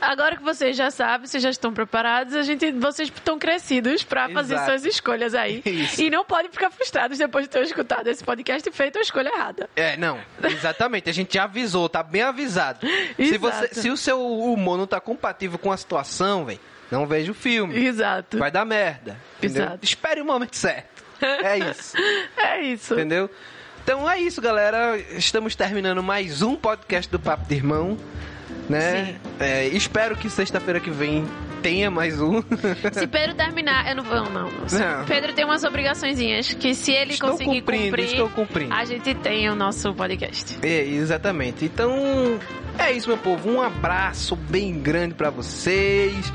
[0.07, 4.29] Agora que vocês já sabem, vocês já estão preparados, a gente, vocês estão crescidos para
[4.29, 5.61] fazer suas escolhas aí.
[5.67, 6.01] Isso.
[6.01, 9.31] E não podem ficar frustrados depois de ter escutado esse podcast e feito a escolha
[9.31, 9.69] errada.
[9.75, 11.11] É, não, exatamente.
[11.11, 12.87] A gente já avisou, tá bem avisado.
[13.17, 17.33] Se, você, se o seu humor não tá compatível com a situação, velho, não veja
[17.33, 17.77] o filme.
[17.77, 18.39] Exato.
[18.39, 19.17] Vai dar merda.
[19.39, 19.65] Entendeu?
[19.65, 19.85] Exato.
[19.85, 21.03] Espere o momento certo.
[21.21, 21.97] É isso.
[22.37, 22.95] É isso.
[22.95, 23.29] entendeu?
[23.83, 24.97] Então é isso, galera.
[25.11, 27.99] Estamos terminando mais um podcast do Papo de Irmão.
[28.69, 29.17] Né?
[29.39, 31.25] É, espero que sexta-feira que vem
[31.63, 32.43] tenha mais um.
[32.93, 34.51] Se Pedro terminar, eu não vou, não.
[34.51, 35.05] Não.
[35.07, 38.73] Pedro tem umas obrigaçõezinhas que se ele Estou conseguir cumprir, estou cumprindo.
[38.75, 40.59] a gente tem o nosso podcast.
[40.63, 41.65] É, exatamente.
[41.65, 41.93] Então,
[42.79, 43.51] é isso, meu povo.
[43.51, 46.33] Um abraço bem grande pra vocês.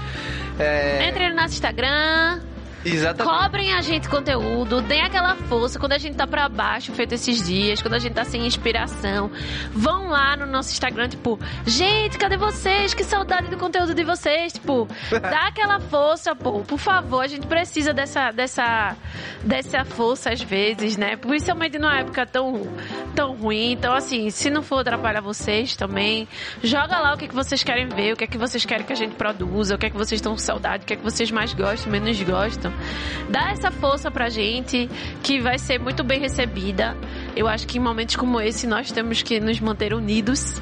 [0.59, 2.41] É, Entre no nosso Instagram,
[2.85, 3.37] exatamente.
[3.37, 7.41] cobrem a gente conteúdo, deem aquela força quando a gente tá pra baixo, feito esses
[7.45, 9.31] dias, quando a gente tá sem inspiração.
[9.71, 12.93] Vão lá no nosso Instagram, tipo, gente, cadê vocês?
[12.93, 14.53] Que saudade do conteúdo de vocês.
[14.53, 16.59] Tipo, dá aquela força, pô.
[16.61, 18.95] Por favor, a gente precisa dessa, dessa,
[19.43, 21.15] dessa força às vezes, né?
[21.15, 22.67] Principalmente numa época tão,
[23.15, 23.71] tão ruim.
[23.73, 26.27] Então, assim, se não for atrapalhar vocês também,
[26.63, 28.93] joga lá o que, que vocês querem ver, o que é que vocês querem que
[28.93, 31.03] a gente produza, o que é que vocês estão com saudade, o que é que
[31.03, 32.70] vocês mais gostam, menos gostam.
[33.29, 34.89] Dá essa força pra gente,
[35.23, 36.97] que vai ser muito bem recebida.
[37.35, 40.61] Eu acho que em momentos como esse nós temos que nos manter unidos.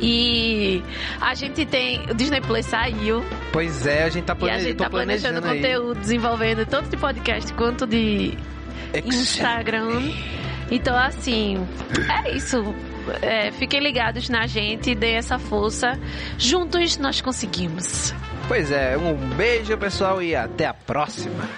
[0.00, 0.82] E
[1.20, 2.02] a gente tem.
[2.10, 3.24] O Disney Plus saiu.
[3.52, 5.56] Pois é, a gente tá E a planejando, gente tá planejando, aí.
[5.56, 8.36] conteúdo, desenvolvendo tanto de podcast quanto de
[9.04, 10.02] Instagram.
[10.70, 11.66] Então, assim,
[12.24, 12.74] é isso.
[13.20, 15.98] É, fiquem ligados na gente, deem essa força.
[16.38, 18.14] Juntos nós conseguimos.
[18.46, 21.48] Pois é, um beijo, pessoal, e até a próxima.